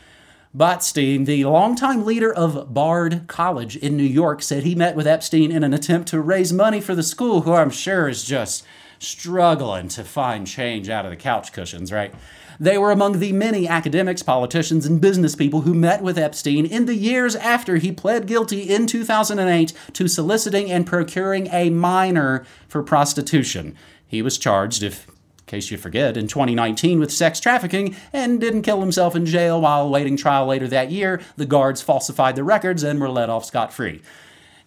Botstein, 0.56 1.26
the 1.26 1.44
longtime 1.46 2.06
leader 2.06 2.32
of 2.32 2.72
Bard 2.76 3.24
College 3.26 3.76
in 3.78 3.98
New 3.98 4.04
York, 4.04 4.44
said 4.44 4.62
he 4.62 4.76
met 4.76 4.96
with 4.96 5.08
Epstein 5.08 5.52
in 5.52 5.64
an 5.64 5.74
attempt 5.74 6.08
to 6.10 6.22
raise 6.22 6.54
money 6.54 6.80
for 6.80 6.94
the 6.94 7.02
school, 7.02 7.42
who 7.42 7.54
I'm 7.54 7.72
sure 7.72 8.08
is 8.08 8.24
just 8.24 8.64
struggling 9.00 9.88
to 9.88 10.04
find 10.04 10.46
change 10.46 10.88
out 10.88 11.04
of 11.04 11.10
the 11.10 11.18
couch 11.18 11.52
cushions, 11.52 11.92
right? 11.92 12.14
They 12.60 12.78
were 12.78 12.92
among 12.92 13.20
the 13.20 13.34
many 13.34 13.68
academics, 13.68 14.24
politicians, 14.24 14.86
and 14.86 15.00
business 15.00 15.36
people 15.36 15.62
who 15.62 15.74
met 15.74 16.02
with 16.02 16.18
Epstein 16.18 16.66
in 16.66 16.86
the 16.86 16.96
years 16.96 17.36
after 17.36 17.78
he 17.78 17.92
pled 17.92 18.26
guilty 18.26 18.62
in 18.62 18.88
2008 18.88 19.74
to 19.94 20.08
soliciting 20.08 20.72
and 20.72 20.86
procuring 20.88 21.48
a 21.48 21.70
minor 21.70 22.46
for 22.68 22.82
prostitution. 22.82 23.76
He 24.08 24.22
was 24.22 24.38
charged, 24.38 24.84
if 24.84 25.08
in 25.08 25.14
case 25.46 25.72
you 25.72 25.78
forget, 25.78 26.18
in 26.18 26.28
2019 26.28 27.00
with 27.00 27.12
sex 27.12 27.40
trafficking 27.40 27.96
and 28.12 28.42
didn't 28.42 28.64
kill 28.64 28.82
himself 28.82 29.16
in 29.16 29.26
jail 29.26 29.62
while 29.62 29.86
awaiting 29.86 30.18
trial 30.18 30.46
later 30.48 30.68
that 30.68 30.92
year. 30.92 31.22
The 31.36 31.46
guards 31.46 31.82
falsified 31.82 32.36
the 32.36 32.44
records 32.44 32.84
and 32.84 33.00
were 33.00 33.10
let 33.10 33.30
off 33.30 33.46
scot 33.46 33.72
free. 33.72 34.02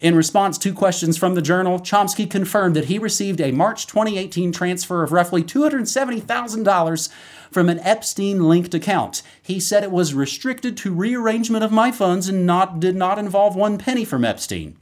In 0.00 0.14
response 0.14 0.56
to 0.58 0.72
questions 0.72 1.18
from 1.18 1.34
the 1.34 1.42
journal, 1.42 1.78
Chomsky 1.78 2.28
confirmed 2.28 2.74
that 2.74 2.86
he 2.86 2.98
received 2.98 3.38
a 3.38 3.52
March 3.52 3.86
2018 3.86 4.50
transfer 4.50 5.02
of 5.02 5.12
roughly 5.12 5.44
$270,000 5.44 7.08
from 7.50 7.68
an 7.68 7.80
Epstein 7.80 8.48
linked 8.48 8.72
account. 8.72 9.22
He 9.42 9.60
said 9.60 9.84
it 9.84 9.90
was 9.90 10.14
restricted 10.14 10.78
to 10.78 10.94
rearrangement 10.94 11.64
of 11.64 11.70
my 11.70 11.92
funds 11.92 12.28
and 12.28 12.46
not, 12.46 12.80
did 12.80 12.96
not 12.96 13.18
involve 13.18 13.54
one 13.54 13.76
penny 13.76 14.06
from 14.06 14.24
Epstein. 14.24 14.78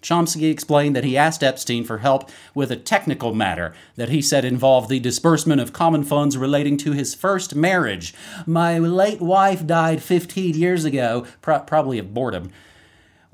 Chomsky 0.00 0.50
explained 0.50 0.96
that 0.96 1.04
he 1.04 1.18
asked 1.18 1.42
Epstein 1.42 1.84
for 1.84 1.98
help 1.98 2.30
with 2.54 2.70
a 2.70 2.76
technical 2.76 3.34
matter 3.34 3.74
that 3.96 4.10
he 4.10 4.22
said 4.22 4.44
involved 4.44 4.88
the 4.88 5.00
disbursement 5.00 5.60
of 5.60 5.74
common 5.74 6.02
funds 6.02 6.38
relating 6.38 6.78
to 6.78 6.92
his 6.92 7.14
first 7.14 7.54
marriage. 7.54 8.14
My 8.46 8.78
late 8.78 9.20
wife 9.20 9.66
died 9.66 10.02
15 10.02 10.54
years 10.54 10.86
ago, 10.86 11.26
pro- 11.42 11.60
probably 11.60 11.98
of 11.98 12.14
boredom. 12.14 12.50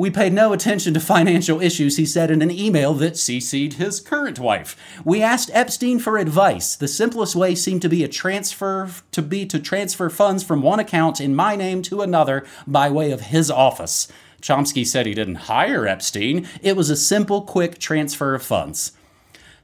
We 0.00 0.10
paid 0.10 0.32
no 0.32 0.54
attention 0.54 0.94
to 0.94 1.00
financial 1.00 1.60
issues, 1.60 1.98
he 1.98 2.06
said 2.06 2.30
in 2.30 2.40
an 2.40 2.50
email 2.50 2.94
that 2.94 3.18
cc'd 3.18 3.74
his 3.74 4.00
current 4.00 4.38
wife. 4.38 4.74
We 5.04 5.22
asked 5.22 5.50
Epstein 5.52 5.98
for 5.98 6.16
advice. 6.16 6.74
The 6.74 6.88
simplest 6.88 7.36
way 7.36 7.54
seemed 7.54 7.82
to 7.82 7.88
be 7.90 8.02
a 8.02 8.08
transfer 8.08 8.88
to 9.12 9.20
be 9.20 9.44
to 9.44 9.58
transfer 9.58 10.08
funds 10.08 10.42
from 10.42 10.62
one 10.62 10.80
account 10.80 11.20
in 11.20 11.36
my 11.36 11.54
name 11.54 11.82
to 11.82 12.00
another 12.00 12.46
by 12.66 12.88
way 12.88 13.10
of 13.10 13.20
his 13.20 13.50
office. 13.50 14.08
Chomsky 14.40 14.86
said 14.86 15.04
he 15.04 15.12
didn't 15.12 15.50
hire 15.50 15.86
Epstein. 15.86 16.48
It 16.62 16.78
was 16.78 16.88
a 16.88 16.96
simple, 16.96 17.42
quick 17.42 17.78
transfer 17.78 18.34
of 18.34 18.42
funds. 18.42 18.92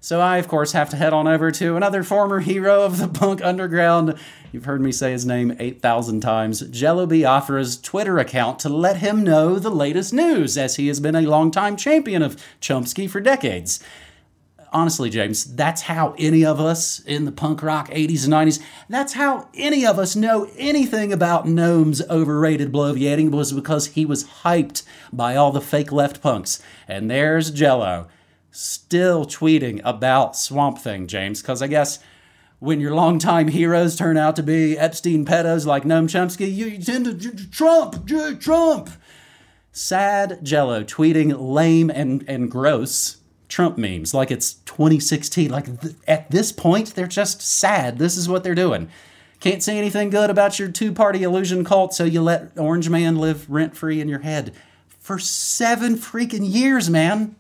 So 0.06 0.20
I, 0.20 0.36
of 0.36 0.46
course, 0.46 0.70
have 0.70 0.88
to 0.90 0.96
head 0.96 1.12
on 1.12 1.26
over 1.26 1.50
to 1.50 1.74
another 1.74 2.04
former 2.04 2.38
hero 2.38 2.82
of 2.82 2.98
the 2.98 3.08
punk 3.08 3.42
underground. 3.42 4.16
You've 4.52 4.66
heard 4.66 4.80
me 4.80 4.92
say 4.92 5.10
his 5.10 5.26
name 5.26 5.56
8,000 5.58 6.20
times. 6.20 6.60
Jello 6.60 7.08
Biafra's 7.08 7.76
Twitter 7.76 8.20
account 8.20 8.60
to 8.60 8.68
let 8.68 8.98
him 8.98 9.24
know 9.24 9.58
the 9.58 9.68
latest 9.68 10.12
news, 10.12 10.56
as 10.56 10.76
he 10.76 10.86
has 10.86 11.00
been 11.00 11.16
a 11.16 11.22
longtime 11.22 11.76
champion 11.76 12.22
of 12.22 12.40
Chomsky 12.60 13.10
for 13.10 13.20
decades. 13.20 13.80
Honestly, 14.72 15.10
James, 15.10 15.56
that's 15.56 15.82
how 15.82 16.14
any 16.20 16.44
of 16.44 16.60
us 16.60 17.00
in 17.00 17.24
the 17.24 17.32
punk 17.32 17.60
rock 17.60 17.90
80s 17.90 18.26
and 18.26 18.32
90s, 18.32 18.62
that's 18.88 19.14
how 19.14 19.48
any 19.54 19.84
of 19.84 19.98
us 19.98 20.14
know 20.14 20.48
anything 20.56 21.12
about 21.12 21.48
Gnome's 21.48 22.00
overrated 22.08 22.70
bloviating 22.70 23.32
was 23.32 23.52
because 23.52 23.88
he 23.88 24.06
was 24.06 24.22
hyped 24.44 24.84
by 25.12 25.34
all 25.34 25.50
the 25.50 25.60
fake 25.60 25.90
left 25.90 26.22
punks. 26.22 26.62
And 26.86 27.10
there's 27.10 27.50
Jello 27.50 28.06
still 28.56 29.26
tweeting 29.26 29.80
about 29.84 30.36
Swamp 30.36 30.78
Thing, 30.78 31.06
James, 31.06 31.42
because 31.42 31.60
I 31.60 31.66
guess 31.66 31.98
when 32.58 32.80
your 32.80 32.94
longtime 32.94 33.48
heroes 33.48 33.96
turn 33.96 34.16
out 34.16 34.36
to 34.36 34.42
be 34.42 34.78
Epstein 34.78 35.24
pedos 35.26 35.66
like 35.66 35.84
Noam 35.84 36.04
Chomsky, 36.04 36.52
you 36.52 36.78
tend 36.82 37.20
to 37.20 37.46
Trump, 37.48 38.08
Trump. 38.40 38.90
sad 39.72 40.38
Jello 40.42 40.82
tweeting 40.82 41.36
lame 41.38 41.90
and, 41.90 42.24
and 42.26 42.50
gross 42.50 43.18
Trump 43.48 43.76
memes 43.76 44.14
like 44.14 44.30
it's 44.30 44.54
2016. 44.54 45.50
Like 45.50 45.80
th- 45.80 45.94
at 46.08 46.30
this 46.30 46.50
point, 46.50 46.94
they're 46.94 47.06
just 47.06 47.42
sad. 47.42 47.98
This 47.98 48.16
is 48.16 48.28
what 48.28 48.42
they're 48.42 48.54
doing. 48.54 48.88
Can't 49.38 49.62
say 49.62 49.76
anything 49.76 50.08
good 50.08 50.30
about 50.30 50.58
your 50.58 50.70
two 50.70 50.92
party 50.92 51.22
illusion 51.22 51.62
cult, 51.62 51.92
so 51.92 52.04
you 52.04 52.22
let 52.22 52.58
Orange 52.58 52.88
Man 52.88 53.16
live 53.16 53.48
rent 53.50 53.76
free 53.76 54.00
in 54.00 54.08
your 54.08 54.20
head 54.20 54.54
for 54.98 55.18
seven 55.18 55.96
freaking 55.96 56.50
years, 56.50 56.88
man. 56.88 57.36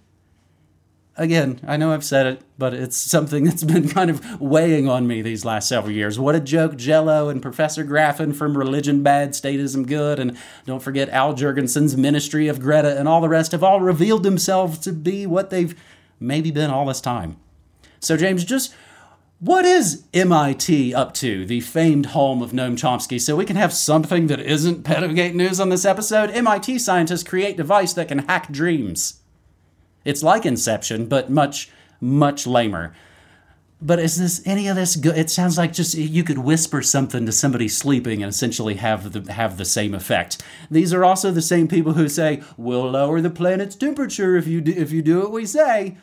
Again, 1.18 1.60
I 1.66 1.78
know 1.78 1.92
I've 1.92 2.04
said 2.04 2.26
it, 2.26 2.42
but 2.58 2.74
it's 2.74 2.96
something 2.96 3.44
that's 3.46 3.64
been 3.64 3.88
kind 3.88 4.10
of 4.10 4.40
weighing 4.40 4.88
on 4.88 5.06
me 5.06 5.22
these 5.22 5.44
last 5.44 5.68
several 5.68 5.92
years. 5.92 6.18
What 6.18 6.34
a 6.34 6.40
joke, 6.40 6.76
Jello 6.76 7.28
and 7.28 7.40
Professor 7.40 7.84
Graffin 7.84 8.34
from 8.34 8.56
Religion 8.56 9.02
Bad, 9.02 9.30
Statism 9.30 9.86
Good, 9.86 10.18
and 10.18 10.36
don't 10.66 10.82
forget 10.82 11.08
Al 11.08 11.34
Jourgensen's 11.34 11.96
Ministry 11.96 12.48
of 12.48 12.60
Greta 12.60 12.98
and 12.98 13.08
all 13.08 13.20
the 13.20 13.28
rest 13.28 13.52
have 13.52 13.64
all 13.64 13.80
revealed 13.80 14.22
themselves 14.22 14.78
to 14.80 14.92
be 14.92 15.26
what 15.26 15.50
they've 15.50 15.74
maybe 16.20 16.50
been 16.50 16.70
all 16.70 16.86
this 16.86 17.00
time. 17.00 17.36
So, 18.00 18.16
James, 18.16 18.44
just 18.44 18.74
what 19.38 19.66
is 19.66 20.04
MIT 20.14 20.94
up 20.94 21.12
to, 21.14 21.44
the 21.44 21.60
famed 21.60 22.06
home 22.06 22.40
of 22.40 22.52
Noam 22.52 22.72
Chomsky? 22.72 23.20
So 23.20 23.36
we 23.36 23.44
can 23.44 23.56
have 23.56 23.72
something 23.72 24.28
that 24.28 24.40
isn't 24.40 24.82
Pedogate 24.82 25.34
news 25.34 25.60
on 25.60 25.68
this 25.68 25.84
episode. 25.84 26.30
MIT 26.30 26.78
scientists 26.78 27.22
create 27.22 27.56
device 27.56 27.92
that 27.94 28.08
can 28.08 28.20
hack 28.20 28.50
dreams. 28.50 29.20
It's 30.06 30.22
like 30.22 30.46
Inception, 30.46 31.06
but 31.06 31.30
much, 31.30 31.68
much 32.00 32.46
lamer. 32.46 32.94
But 33.82 33.98
is 33.98 34.16
this 34.16 34.40
any 34.46 34.68
of 34.68 34.76
this 34.76 34.96
good? 34.96 35.18
It 35.18 35.28
sounds 35.28 35.58
like 35.58 35.72
just 35.72 35.94
you 35.94 36.24
could 36.24 36.38
whisper 36.38 36.80
something 36.80 37.26
to 37.26 37.32
somebody 37.32 37.68
sleeping 37.68 38.22
and 38.22 38.30
essentially 38.30 38.76
have 38.76 39.12
the 39.12 39.30
have 39.32 39.58
the 39.58 39.66
same 39.66 39.94
effect. 39.94 40.42
These 40.70 40.94
are 40.94 41.04
also 41.04 41.30
the 41.30 41.42
same 41.42 41.68
people 41.68 41.92
who 41.92 42.08
say 42.08 42.42
we'll 42.56 42.90
lower 42.90 43.20
the 43.20 43.28
planet's 43.28 43.76
temperature 43.76 44.36
if 44.36 44.46
you 44.46 44.62
do, 44.62 44.72
if 44.72 44.92
you 44.92 45.02
do 45.02 45.20
what 45.20 45.32
we 45.32 45.44
say. 45.44 45.98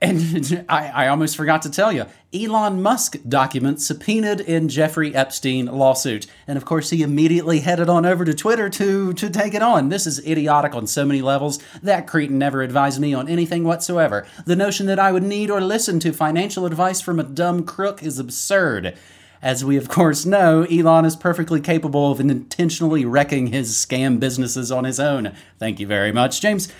And 0.00 0.64
I, 0.68 0.88
I 0.88 1.08
almost 1.08 1.36
forgot 1.36 1.62
to 1.62 1.70
tell 1.70 1.92
you, 1.92 2.06
Elon 2.32 2.80
Musk 2.80 3.16
document 3.28 3.80
subpoenaed 3.80 4.40
in 4.40 4.68
Jeffrey 4.68 5.14
Epstein 5.14 5.66
lawsuit. 5.66 6.26
And 6.46 6.56
of 6.56 6.64
course, 6.64 6.90
he 6.90 7.02
immediately 7.02 7.60
headed 7.60 7.88
on 7.88 8.06
over 8.06 8.24
to 8.24 8.34
Twitter 8.34 8.68
to, 8.70 9.12
to 9.12 9.30
take 9.30 9.54
it 9.54 9.62
on. 9.62 9.88
This 9.88 10.06
is 10.06 10.24
idiotic 10.26 10.74
on 10.74 10.86
so 10.86 11.04
many 11.04 11.22
levels. 11.22 11.58
That 11.82 12.06
cretin 12.06 12.38
never 12.38 12.62
advised 12.62 13.00
me 13.00 13.12
on 13.12 13.28
anything 13.28 13.64
whatsoever. 13.64 14.26
The 14.46 14.56
notion 14.56 14.86
that 14.86 14.98
I 14.98 15.12
would 15.12 15.24
need 15.24 15.50
or 15.50 15.60
listen 15.60 16.00
to 16.00 16.12
financial 16.12 16.66
advice 16.66 17.00
from 17.00 17.20
a 17.20 17.24
dumb 17.24 17.64
crook 17.64 18.02
is 18.02 18.18
absurd. 18.18 18.96
As 19.42 19.64
we 19.64 19.78
of 19.78 19.88
course 19.88 20.26
know, 20.26 20.64
Elon 20.64 21.06
is 21.06 21.16
perfectly 21.16 21.60
capable 21.60 22.12
of 22.12 22.20
intentionally 22.20 23.06
wrecking 23.06 23.48
his 23.48 23.74
scam 23.74 24.20
businesses 24.20 24.70
on 24.70 24.84
his 24.84 25.00
own. 25.00 25.32
Thank 25.58 25.80
you 25.80 25.86
very 25.86 26.12
much. 26.12 26.42
James, 26.42 26.70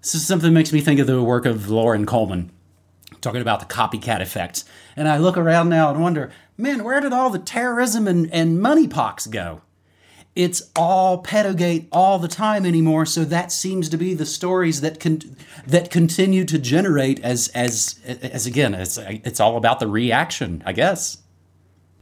this 0.00 0.14
is 0.14 0.26
something 0.26 0.50
that 0.50 0.54
makes 0.54 0.72
me 0.72 0.80
think 0.80 1.00
of 1.00 1.06
the 1.06 1.22
work 1.22 1.46
of 1.46 1.68
Loren 1.68 2.06
Coleman, 2.06 2.50
talking 3.20 3.40
about 3.40 3.60
the 3.60 3.66
copycat 3.66 4.20
effect. 4.20 4.64
And 4.96 5.08
I 5.08 5.18
look 5.18 5.36
around 5.36 5.68
now 5.68 5.90
and 5.90 6.00
wonder, 6.00 6.30
man, 6.56 6.84
where 6.84 7.00
did 7.00 7.12
all 7.12 7.30
the 7.30 7.38
terrorism 7.38 8.06
and, 8.06 8.32
and 8.32 8.58
monkeypox 8.58 9.30
go? 9.30 9.62
It's 10.36 10.62
all 10.76 11.18
pedogate 11.18 11.88
all 11.90 12.20
the 12.20 12.28
time 12.28 12.64
anymore, 12.64 13.06
so 13.06 13.24
that 13.24 13.50
seems 13.50 13.88
to 13.88 13.96
be 13.96 14.14
the 14.14 14.26
stories 14.26 14.82
that 14.82 15.00
con- 15.00 15.36
that 15.66 15.90
continue 15.90 16.44
to 16.44 16.60
generate 16.60 17.18
as 17.24 17.48
as 17.48 17.98
as 18.04 18.46
again, 18.46 18.72
it's 18.72 18.98
it's 18.98 19.40
all 19.40 19.56
about 19.56 19.80
the 19.80 19.88
reaction, 19.88 20.62
I 20.64 20.74
guess. 20.74 21.18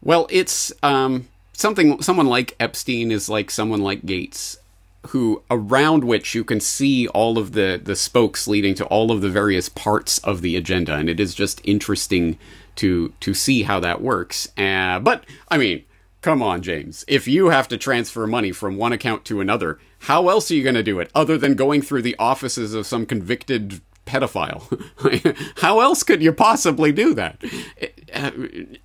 Well, 0.03 0.27
it's 0.29 0.71
um, 0.83 1.29
something. 1.55 2.03
Someone 2.03 2.27
like 2.27 2.55
Epstein 2.61 3.11
is 3.11 3.31
like 3.31 3.51
someone 3.51 3.81
like 3.81 4.05
Gates 4.05 4.59
who 5.07 5.43
around 5.51 6.05
which 6.05 6.35
you 6.35 6.45
can 6.45 6.61
see 6.61 7.09
all 7.09 7.39
of 7.39 7.53
the 7.53 7.81
the 7.83 7.97
spokes 7.97 8.47
leading 8.47 8.75
to 8.75 8.85
all 8.87 9.11
of 9.11 9.21
the 9.21 9.31
various 9.31 9.69
parts 9.69 10.19
of 10.19 10.43
the 10.43 10.57
agenda 10.57 10.95
and 10.95 11.09
it 11.09 11.21
is 11.21 11.35
just 11.35 11.61
interesting 11.65 12.39
to 12.77 13.13
to 13.21 13.35
see 13.35 13.63
how 13.63 13.81
that 13.81 14.01
works. 14.01 14.49
Uh, 14.57 14.99
but 14.99 15.25
i 15.49 15.57
mean 15.57 15.85
come 16.23 16.43
on 16.43 16.63
james. 16.63 17.05
If 17.09 17.29
you 17.29 17.51
have 17.51 17.69
to 17.69 17.77
transfer 17.77 18.27
money 18.27 18.53
from 18.53 18.77
one 18.77 18.93
account 18.93 19.25
to 19.27 19.41
another 19.41 19.79
how 20.01 20.29
else 20.29 20.51
are 20.51 20.55
you 20.55 20.63
going 20.63 20.75
to 20.75 20.83
do 20.83 21.01
it 21.01 21.11
other 21.15 21.39
than 21.39 21.55
going 21.55 21.83
through 21.83 22.03
the 22.03 22.17
offices 22.19 22.75
of 22.75 22.87
some 22.87 23.07
convicted 23.07 23.81
pedophile. 24.07 24.63
How 25.59 25.81
else 25.81 26.03
could 26.03 26.23
you 26.23 26.33
possibly 26.33 26.93
do 26.93 27.13
that? 27.15 27.37
It, 27.77 28.09
uh, 28.15 28.31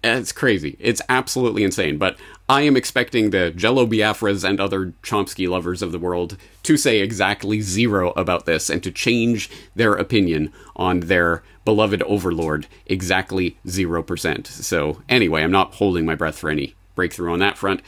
it's 0.03 0.31
crazy. 0.31 0.75
It's 0.79 1.01
absolutely 1.07 1.63
insane. 1.63 1.97
But 1.97 2.17
I 2.49 2.61
am 2.61 2.75
expecting 2.75 3.29
the 3.29 3.51
Jello 3.51 3.85
Biafras 3.85 4.43
and 4.43 4.59
other 4.59 4.93
Chomsky 5.03 5.47
lovers 5.47 5.81
of 5.81 5.91
the 5.91 5.99
world 5.99 6.37
to 6.63 6.75
say 6.75 6.99
exactly 6.99 7.61
zero 7.61 8.11
about 8.17 8.45
this 8.45 8.69
and 8.69 8.83
to 8.83 8.91
change 8.91 9.49
their 9.75 9.93
opinion 9.93 10.51
on 10.75 11.01
their 11.01 11.43
beloved 11.63 12.01
overlord 12.03 12.67
exactly 12.87 13.57
0%. 13.67 14.47
So, 14.47 15.01
anyway, 15.07 15.43
I'm 15.43 15.51
not 15.51 15.75
holding 15.75 16.05
my 16.05 16.15
breath 16.15 16.37
for 16.39 16.49
any 16.49 16.75
breakthrough 16.95 17.31
on 17.31 17.39
that 17.39 17.57
front. 17.57 17.81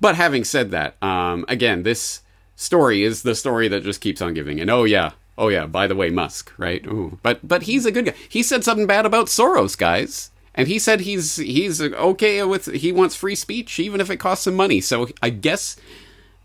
But 0.00 0.16
having 0.16 0.44
said 0.44 0.70
that, 0.70 1.00
um, 1.02 1.44
again, 1.46 1.82
this 1.82 2.22
story 2.56 3.02
is 3.02 3.22
the 3.22 3.34
story 3.34 3.68
that 3.68 3.84
just 3.84 4.00
keeps 4.00 4.22
on 4.22 4.34
giving. 4.34 4.60
And 4.60 4.70
oh, 4.70 4.84
yeah, 4.84 5.12
Oh 5.40 5.48
yeah, 5.48 5.64
by 5.64 5.86
the 5.86 5.96
way, 5.96 6.10
Musk, 6.10 6.52
right? 6.58 6.86
Ooh. 6.86 7.18
But 7.22 7.48
but 7.48 7.62
he's 7.62 7.86
a 7.86 7.90
good 7.90 8.04
guy. 8.04 8.14
He 8.28 8.42
said 8.42 8.62
something 8.62 8.86
bad 8.86 9.06
about 9.06 9.26
Soros, 9.28 9.76
guys. 9.76 10.30
And 10.54 10.68
he 10.68 10.78
said 10.78 11.00
he's 11.00 11.36
he's 11.36 11.80
okay 11.80 12.42
with 12.44 12.66
he 12.66 12.92
wants 12.92 13.16
free 13.16 13.34
speech 13.34 13.80
even 13.80 14.02
if 14.02 14.10
it 14.10 14.18
costs 14.18 14.46
him 14.46 14.54
money. 14.54 14.82
So 14.82 15.08
I 15.22 15.30
guess 15.30 15.76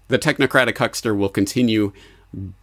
the 0.08 0.18
technocratic 0.18 0.78
huckster 0.78 1.14
will 1.14 1.28
continue 1.30 1.92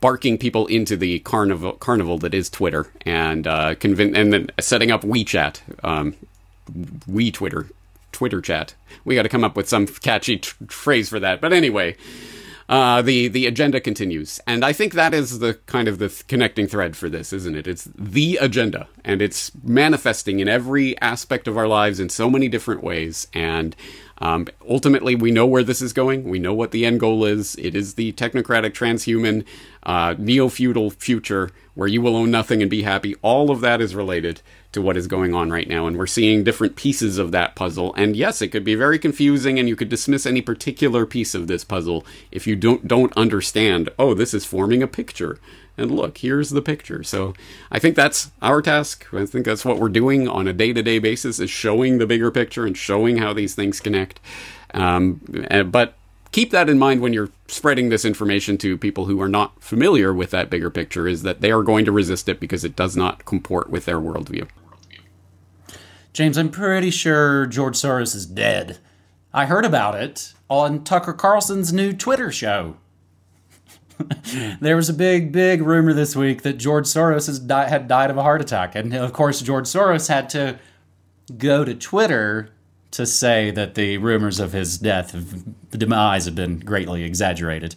barking 0.00 0.38
people 0.38 0.66
into 0.68 0.96
the 0.96 1.18
carnival 1.20 1.72
carnival 1.72 2.16
that 2.18 2.32
is 2.32 2.48
Twitter 2.48 2.90
and 3.04 3.46
uh, 3.46 3.74
and 3.82 3.98
then 3.98 4.50
setting 4.58 4.90
up 4.90 5.02
WeChat, 5.02 5.60
um, 5.84 6.14
We 7.06 7.30
Twitter, 7.30 7.68
Twitter 8.12 8.40
chat. 8.40 8.74
We 9.04 9.16
got 9.16 9.22
to 9.22 9.28
come 9.28 9.44
up 9.44 9.54
with 9.56 9.68
some 9.68 9.86
catchy 9.86 10.38
t- 10.38 10.50
phrase 10.68 11.10
for 11.10 11.20
that. 11.20 11.42
But 11.42 11.52
anyway, 11.52 11.96
uh, 12.68 13.02
the 13.02 13.28
the 13.28 13.46
agenda 13.46 13.80
continues, 13.80 14.40
and 14.46 14.64
I 14.64 14.72
think 14.72 14.94
that 14.94 15.12
is 15.14 15.38
the 15.40 15.54
kind 15.66 15.88
of 15.88 15.98
the 15.98 16.08
th- 16.08 16.26
connecting 16.26 16.66
thread 16.66 16.96
for 16.96 17.08
this, 17.08 17.32
isn't 17.32 17.56
it? 17.56 17.66
It's 17.66 17.88
the 17.96 18.38
agenda, 18.40 18.88
and 19.04 19.20
it's 19.20 19.50
manifesting 19.62 20.40
in 20.40 20.48
every 20.48 20.98
aspect 21.00 21.48
of 21.48 21.56
our 21.56 21.68
lives 21.68 22.00
in 22.00 22.08
so 22.08 22.30
many 22.30 22.48
different 22.48 22.82
ways. 22.82 23.26
And 23.34 23.76
um, 24.18 24.46
ultimately, 24.68 25.14
we 25.14 25.30
know 25.32 25.46
where 25.46 25.64
this 25.64 25.82
is 25.82 25.92
going. 25.92 26.24
We 26.24 26.38
know 26.38 26.54
what 26.54 26.70
the 26.70 26.86
end 26.86 27.00
goal 27.00 27.24
is. 27.24 27.56
It 27.56 27.74
is 27.74 27.94
the 27.94 28.12
technocratic, 28.12 28.72
transhuman, 28.72 29.44
uh, 29.82 30.14
neo 30.16 30.48
feudal 30.48 30.90
future 30.90 31.50
where 31.74 31.88
you 31.88 32.02
will 32.02 32.16
own 32.16 32.30
nothing 32.30 32.62
and 32.62 32.70
be 32.70 32.82
happy. 32.82 33.16
All 33.22 33.50
of 33.50 33.60
that 33.62 33.80
is 33.80 33.94
related 33.94 34.42
to 34.72 34.82
what 34.82 34.96
is 34.96 35.06
going 35.06 35.34
on 35.34 35.50
right 35.50 35.68
now. 35.68 35.86
And 35.86 35.96
we're 35.96 36.06
seeing 36.06 36.44
different 36.44 36.76
pieces 36.76 37.18
of 37.18 37.30
that 37.32 37.54
puzzle. 37.54 37.94
And 37.94 38.16
yes, 38.16 38.42
it 38.42 38.48
could 38.48 38.64
be 38.64 38.74
very 38.74 38.98
confusing 38.98 39.58
and 39.58 39.68
you 39.68 39.76
could 39.76 39.88
dismiss 39.88 40.26
any 40.26 40.40
particular 40.40 41.06
piece 41.06 41.34
of 41.34 41.46
this 41.46 41.64
puzzle 41.64 42.04
if 42.30 42.46
you 42.46 42.56
don't 42.56 42.88
don't 42.88 43.12
understand, 43.16 43.90
oh, 43.98 44.14
this 44.14 44.34
is 44.34 44.44
forming 44.44 44.82
a 44.82 44.88
picture. 44.88 45.38
And 45.76 45.90
look, 45.90 46.18
here's 46.18 46.50
the 46.50 46.62
picture. 46.62 47.02
So 47.02 47.34
I 47.70 47.78
think 47.78 47.96
that's 47.96 48.30
our 48.42 48.60
task. 48.60 49.06
I 49.12 49.24
think 49.24 49.46
that's 49.46 49.64
what 49.64 49.78
we're 49.78 49.88
doing 49.88 50.28
on 50.28 50.46
a 50.46 50.52
day-to-day 50.52 50.98
basis 50.98 51.38
is 51.38 51.50
showing 51.50 51.98
the 51.98 52.06
bigger 52.06 52.30
picture 52.30 52.66
and 52.66 52.76
showing 52.76 53.16
how 53.18 53.32
these 53.32 53.54
things 53.54 53.80
connect. 53.80 54.20
Um, 54.74 55.20
but 55.70 55.94
keep 56.30 56.50
that 56.50 56.68
in 56.68 56.78
mind 56.78 57.00
when 57.00 57.12
you're 57.12 57.30
spreading 57.46 57.88
this 57.88 58.04
information 58.04 58.58
to 58.58 58.76
people 58.76 59.06
who 59.06 59.20
are 59.20 59.28
not 59.28 59.62
familiar 59.62 60.12
with 60.12 60.30
that 60.30 60.50
bigger 60.50 60.70
picture 60.70 61.06
is 61.06 61.22
that 61.22 61.40
they 61.40 61.50
are 61.50 61.62
going 61.62 61.84
to 61.84 61.92
resist 61.92 62.28
it 62.28 62.40
because 62.40 62.64
it 62.64 62.76
does 62.76 62.96
not 62.96 63.24
comport 63.24 63.70
with 63.70 63.84
their 63.86 63.98
worldview. 63.98 64.48
James, 66.12 66.36
I'm 66.36 66.50
pretty 66.50 66.90
sure 66.90 67.46
George 67.46 67.76
Soros 67.76 68.14
is 68.14 68.26
dead. 68.26 68.78
I 69.32 69.46
heard 69.46 69.64
about 69.64 69.94
it 69.94 70.34
on 70.50 70.84
Tucker 70.84 71.14
Carlson's 71.14 71.72
new 71.72 71.94
Twitter 71.94 72.30
show. 72.30 72.76
there 74.60 74.76
was 74.76 74.90
a 74.90 74.94
big, 74.94 75.32
big 75.32 75.62
rumor 75.62 75.94
this 75.94 76.14
week 76.14 76.42
that 76.42 76.58
George 76.58 76.84
Soros 76.84 77.46
di- 77.46 77.68
had 77.68 77.88
died 77.88 78.10
of 78.10 78.18
a 78.18 78.22
heart 78.22 78.42
attack. 78.42 78.74
And 78.74 78.94
of 78.94 79.14
course, 79.14 79.40
George 79.40 79.64
Soros 79.64 80.08
had 80.08 80.28
to 80.30 80.58
go 81.38 81.64
to 81.64 81.74
Twitter 81.74 82.50
to 82.92 83.06
say 83.06 83.50
that 83.50 83.74
the 83.74 83.98
rumors 83.98 84.38
of 84.38 84.52
his 84.52 84.78
death, 84.78 85.12
the 85.70 85.78
demise, 85.78 86.26
have 86.26 86.34
been 86.34 86.60
greatly 86.60 87.04
exaggerated. 87.04 87.74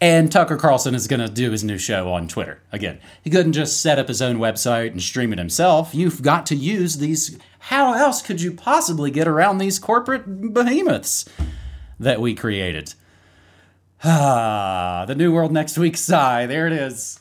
And 0.00 0.30
Tucker 0.30 0.56
Carlson 0.56 0.94
is 0.94 1.06
going 1.06 1.20
to 1.20 1.28
do 1.28 1.50
his 1.50 1.64
new 1.64 1.78
show 1.78 2.12
on 2.12 2.28
Twitter. 2.28 2.62
Again, 2.72 3.00
he 3.22 3.30
couldn't 3.30 3.52
just 3.52 3.82
set 3.82 3.98
up 3.98 4.08
his 4.08 4.22
own 4.22 4.38
website 4.38 4.92
and 4.92 5.02
stream 5.02 5.32
it 5.32 5.38
himself. 5.38 5.94
You've 5.94 6.22
got 6.22 6.46
to 6.46 6.56
use 6.56 6.98
these 6.98 7.38
how 7.68 7.94
else 7.94 8.20
could 8.20 8.42
you 8.42 8.52
possibly 8.52 9.10
get 9.10 9.26
around 9.26 9.56
these 9.56 9.78
corporate 9.78 10.52
behemoths 10.52 11.24
that 11.98 12.20
we 12.20 12.34
created? 12.34 12.92
Ah, 14.04 15.04
the 15.08 15.14
New 15.14 15.32
World 15.32 15.50
Next 15.50 15.78
Week 15.78 15.96
sigh. 15.96 16.44
There 16.44 16.66
it 16.66 16.74
is. 16.74 17.20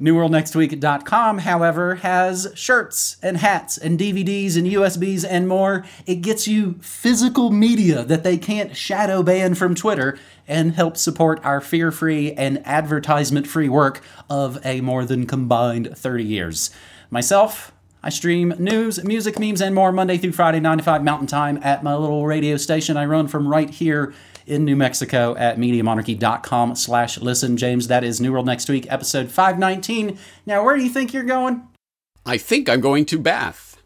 NewWorldNextWeek.com, 0.00 1.38
however, 1.38 1.96
has 1.96 2.50
shirts 2.54 3.16
and 3.22 3.36
hats 3.36 3.76
and 3.76 3.98
DVDs 3.98 4.56
and 4.56 4.66
USBs 4.66 5.26
and 5.28 5.46
more. 5.46 5.84
It 6.06 6.16
gets 6.16 6.48
you 6.48 6.76
physical 6.80 7.50
media 7.50 8.02
that 8.04 8.24
they 8.24 8.38
can't 8.38 8.74
shadow 8.74 9.22
ban 9.22 9.54
from 9.54 9.74
Twitter 9.74 10.18
and 10.48 10.72
helps 10.72 11.02
support 11.02 11.44
our 11.44 11.60
fear 11.60 11.92
free 11.92 12.32
and 12.32 12.66
advertisement 12.66 13.46
free 13.46 13.68
work 13.68 14.00
of 14.30 14.58
a 14.64 14.80
more 14.80 15.04
than 15.04 15.26
combined 15.26 15.94
30 15.94 16.24
years. 16.24 16.70
Myself, 17.10 17.70
I 18.02 18.08
stream 18.08 18.54
news, 18.58 19.04
music, 19.04 19.38
memes, 19.38 19.60
and 19.60 19.74
more 19.74 19.92
Monday 19.92 20.16
through 20.16 20.32
Friday, 20.32 20.60
9 20.60 20.78
to 20.78 20.84
5 20.84 21.04
Mountain 21.04 21.26
Time 21.26 21.60
at 21.62 21.82
my 21.82 21.94
little 21.94 22.26
radio 22.26 22.56
station 22.56 22.96
I 22.96 23.04
run 23.04 23.28
from 23.28 23.46
right 23.46 23.68
here 23.68 24.14
in 24.46 24.64
New 24.64 24.76
Mexico 24.76 25.34
at 25.36 25.58
MediaMonarchy.com 25.58 26.76
slash 26.76 27.18
listen. 27.18 27.56
James, 27.56 27.88
that 27.88 28.04
is 28.04 28.20
New 28.20 28.32
World 28.32 28.46
Next 28.46 28.68
Week, 28.68 28.86
episode 28.90 29.30
519. 29.30 30.18
Now, 30.46 30.64
where 30.64 30.76
do 30.76 30.82
you 30.82 30.90
think 30.90 31.12
you're 31.12 31.22
going? 31.24 31.62
I 32.26 32.38
think 32.38 32.68
I'm 32.68 32.80
going 32.80 33.06
to 33.06 33.18
Bath. 33.18 33.78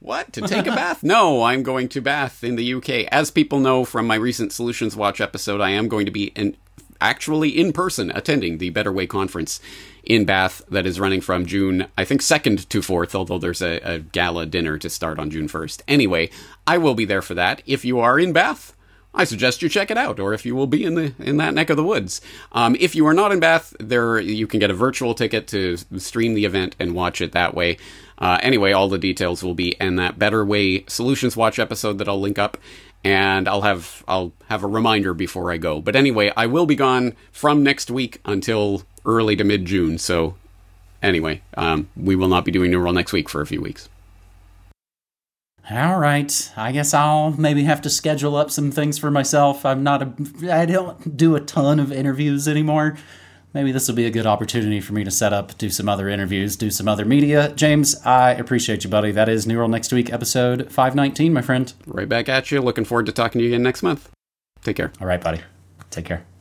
What? 0.00 0.32
To 0.34 0.42
take 0.42 0.66
a 0.66 0.70
bath? 0.74 1.02
No, 1.02 1.42
I'm 1.42 1.62
going 1.62 1.88
to 1.88 2.02
Bath 2.02 2.44
in 2.44 2.56
the 2.56 2.74
UK. 2.74 3.06
As 3.10 3.30
people 3.30 3.58
know 3.58 3.84
from 3.84 4.06
my 4.06 4.16
recent 4.16 4.52
Solutions 4.52 4.94
Watch 4.94 5.20
episode, 5.20 5.60
I 5.62 5.70
am 5.70 5.88
going 5.88 6.04
to 6.04 6.12
be 6.12 6.26
in, 6.36 6.56
actually 7.00 7.48
in 7.50 7.72
person 7.72 8.10
attending 8.14 8.58
the 8.58 8.70
Better 8.70 8.92
Way 8.92 9.06
conference 9.06 9.60
in 10.04 10.26
Bath 10.26 10.62
that 10.68 10.84
is 10.84 11.00
running 11.00 11.22
from 11.22 11.46
June, 11.46 11.86
I 11.96 12.04
think, 12.04 12.20
2nd 12.20 12.68
to 12.68 12.80
4th, 12.80 13.14
although 13.14 13.38
there's 13.38 13.62
a, 13.62 13.78
a 13.80 13.98
gala 14.00 14.44
dinner 14.44 14.76
to 14.76 14.90
start 14.90 15.18
on 15.18 15.30
June 15.30 15.48
1st. 15.48 15.80
Anyway, 15.88 16.28
I 16.66 16.76
will 16.76 16.94
be 16.94 17.06
there 17.06 17.22
for 17.22 17.34
that. 17.34 17.62
If 17.64 17.84
you 17.86 17.98
are 18.00 18.18
in 18.18 18.34
Bath, 18.34 18.76
I 19.14 19.24
suggest 19.24 19.62
you 19.62 19.68
check 19.68 19.90
it 19.90 19.96
out, 19.96 20.18
or 20.18 20.34
if 20.34 20.44
you 20.44 20.56
will 20.56 20.66
be 20.66 20.84
in 20.84 20.94
the 20.94 21.14
in 21.18 21.36
that 21.36 21.54
neck 21.54 21.70
of 21.70 21.76
the 21.76 21.84
woods. 21.84 22.20
Um, 22.52 22.76
if 22.80 22.94
you 22.94 23.06
are 23.06 23.14
not 23.14 23.30
in 23.30 23.40
Bath, 23.40 23.74
there 23.78 24.18
you 24.18 24.46
can 24.46 24.58
get 24.58 24.70
a 24.70 24.74
virtual 24.74 25.14
ticket 25.14 25.46
to 25.48 25.76
stream 25.98 26.34
the 26.34 26.44
event 26.44 26.74
and 26.80 26.94
watch 26.94 27.20
it 27.20 27.32
that 27.32 27.54
way. 27.54 27.76
Uh, 28.18 28.38
anyway, 28.42 28.72
all 28.72 28.88
the 28.88 28.98
details 28.98 29.42
will 29.42 29.54
be 29.54 29.76
in 29.80 29.96
that 29.96 30.18
Better 30.18 30.44
Way 30.44 30.84
Solutions 30.86 31.36
Watch 31.36 31.58
episode 31.58 31.98
that 31.98 32.08
I'll 32.08 32.20
link 32.20 32.38
up, 32.38 32.58
and 33.04 33.46
I'll 33.46 33.62
have 33.62 34.02
I'll 34.08 34.32
have 34.48 34.64
a 34.64 34.68
reminder 34.68 35.14
before 35.14 35.52
I 35.52 35.58
go. 35.58 35.80
But 35.80 35.94
anyway, 35.94 36.32
I 36.36 36.46
will 36.46 36.66
be 36.66 36.76
gone 36.76 37.14
from 37.30 37.62
next 37.62 37.90
week 37.90 38.20
until 38.24 38.82
early 39.04 39.36
to 39.36 39.44
mid 39.44 39.64
June. 39.64 39.98
So 39.98 40.34
anyway, 41.02 41.42
um, 41.56 41.88
we 41.96 42.16
will 42.16 42.28
not 42.28 42.44
be 42.44 42.50
doing 42.50 42.70
New 42.70 42.80
World 42.80 42.96
next 42.96 43.12
week 43.12 43.28
for 43.28 43.40
a 43.40 43.46
few 43.46 43.60
weeks. 43.60 43.88
All 45.70 45.98
right. 45.98 46.52
I 46.56 46.72
guess 46.72 46.92
I'll 46.92 47.30
maybe 47.30 47.64
have 47.64 47.80
to 47.82 47.90
schedule 47.90 48.36
up 48.36 48.50
some 48.50 48.70
things 48.70 48.98
for 48.98 49.10
myself. 49.10 49.64
I'm 49.64 49.82
not 49.82 50.02
a 50.02 50.12
I 50.52 50.66
don't 50.66 51.16
do 51.16 51.36
a 51.36 51.40
ton 51.40 51.80
of 51.80 51.90
interviews 51.90 52.46
anymore. 52.46 52.96
Maybe 53.54 53.70
this 53.70 53.86
will 53.86 53.94
be 53.94 54.04
a 54.04 54.10
good 54.10 54.26
opportunity 54.26 54.80
for 54.80 54.94
me 54.94 55.04
to 55.04 55.12
set 55.12 55.32
up, 55.32 55.56
do 55.56 55.70
some 55.70 55.88
other 55.88 56.08
interviews, 56.08 56.56
do 56.56 56.70
some 56.70 56.88
other 56.88 57.04
media. 57.04 57.52
James, 57.54 57.94
I 58.04 58.32
appreciate 58.32 58.82
you, 58.82 58.90
buddy. 58.90 59.12
That 59.12 59.28
is 59.28 59.46
New 59.46 59.56
World 59.56 59.70
Next 59.70 59.92
Week, 59.92 60.12
episode 60.12 60.72
519, 60.72 61.32
my 61.32 61.40
friend. 61.40 61.72
Right 61.86 62.08
back 62.08 62.28
at 62.28 62.50
you. 62.50 62.60
Looking 62.60 62.84
forward 62.84 63.06
to 63.06 63.12
talking 63.12 63.38
to 63.38 63.44
you 63.44 63.50
again 63.52 63.62
next 63.62 63.84
month. 63.84 64.10
Take 64.64 64.76
care. 64.76 64.92
All 65.00 65.06
right, 65.06 65.20
buddy. 65.20 65.40
Take 65.90 66.06
care. 66.06 66.33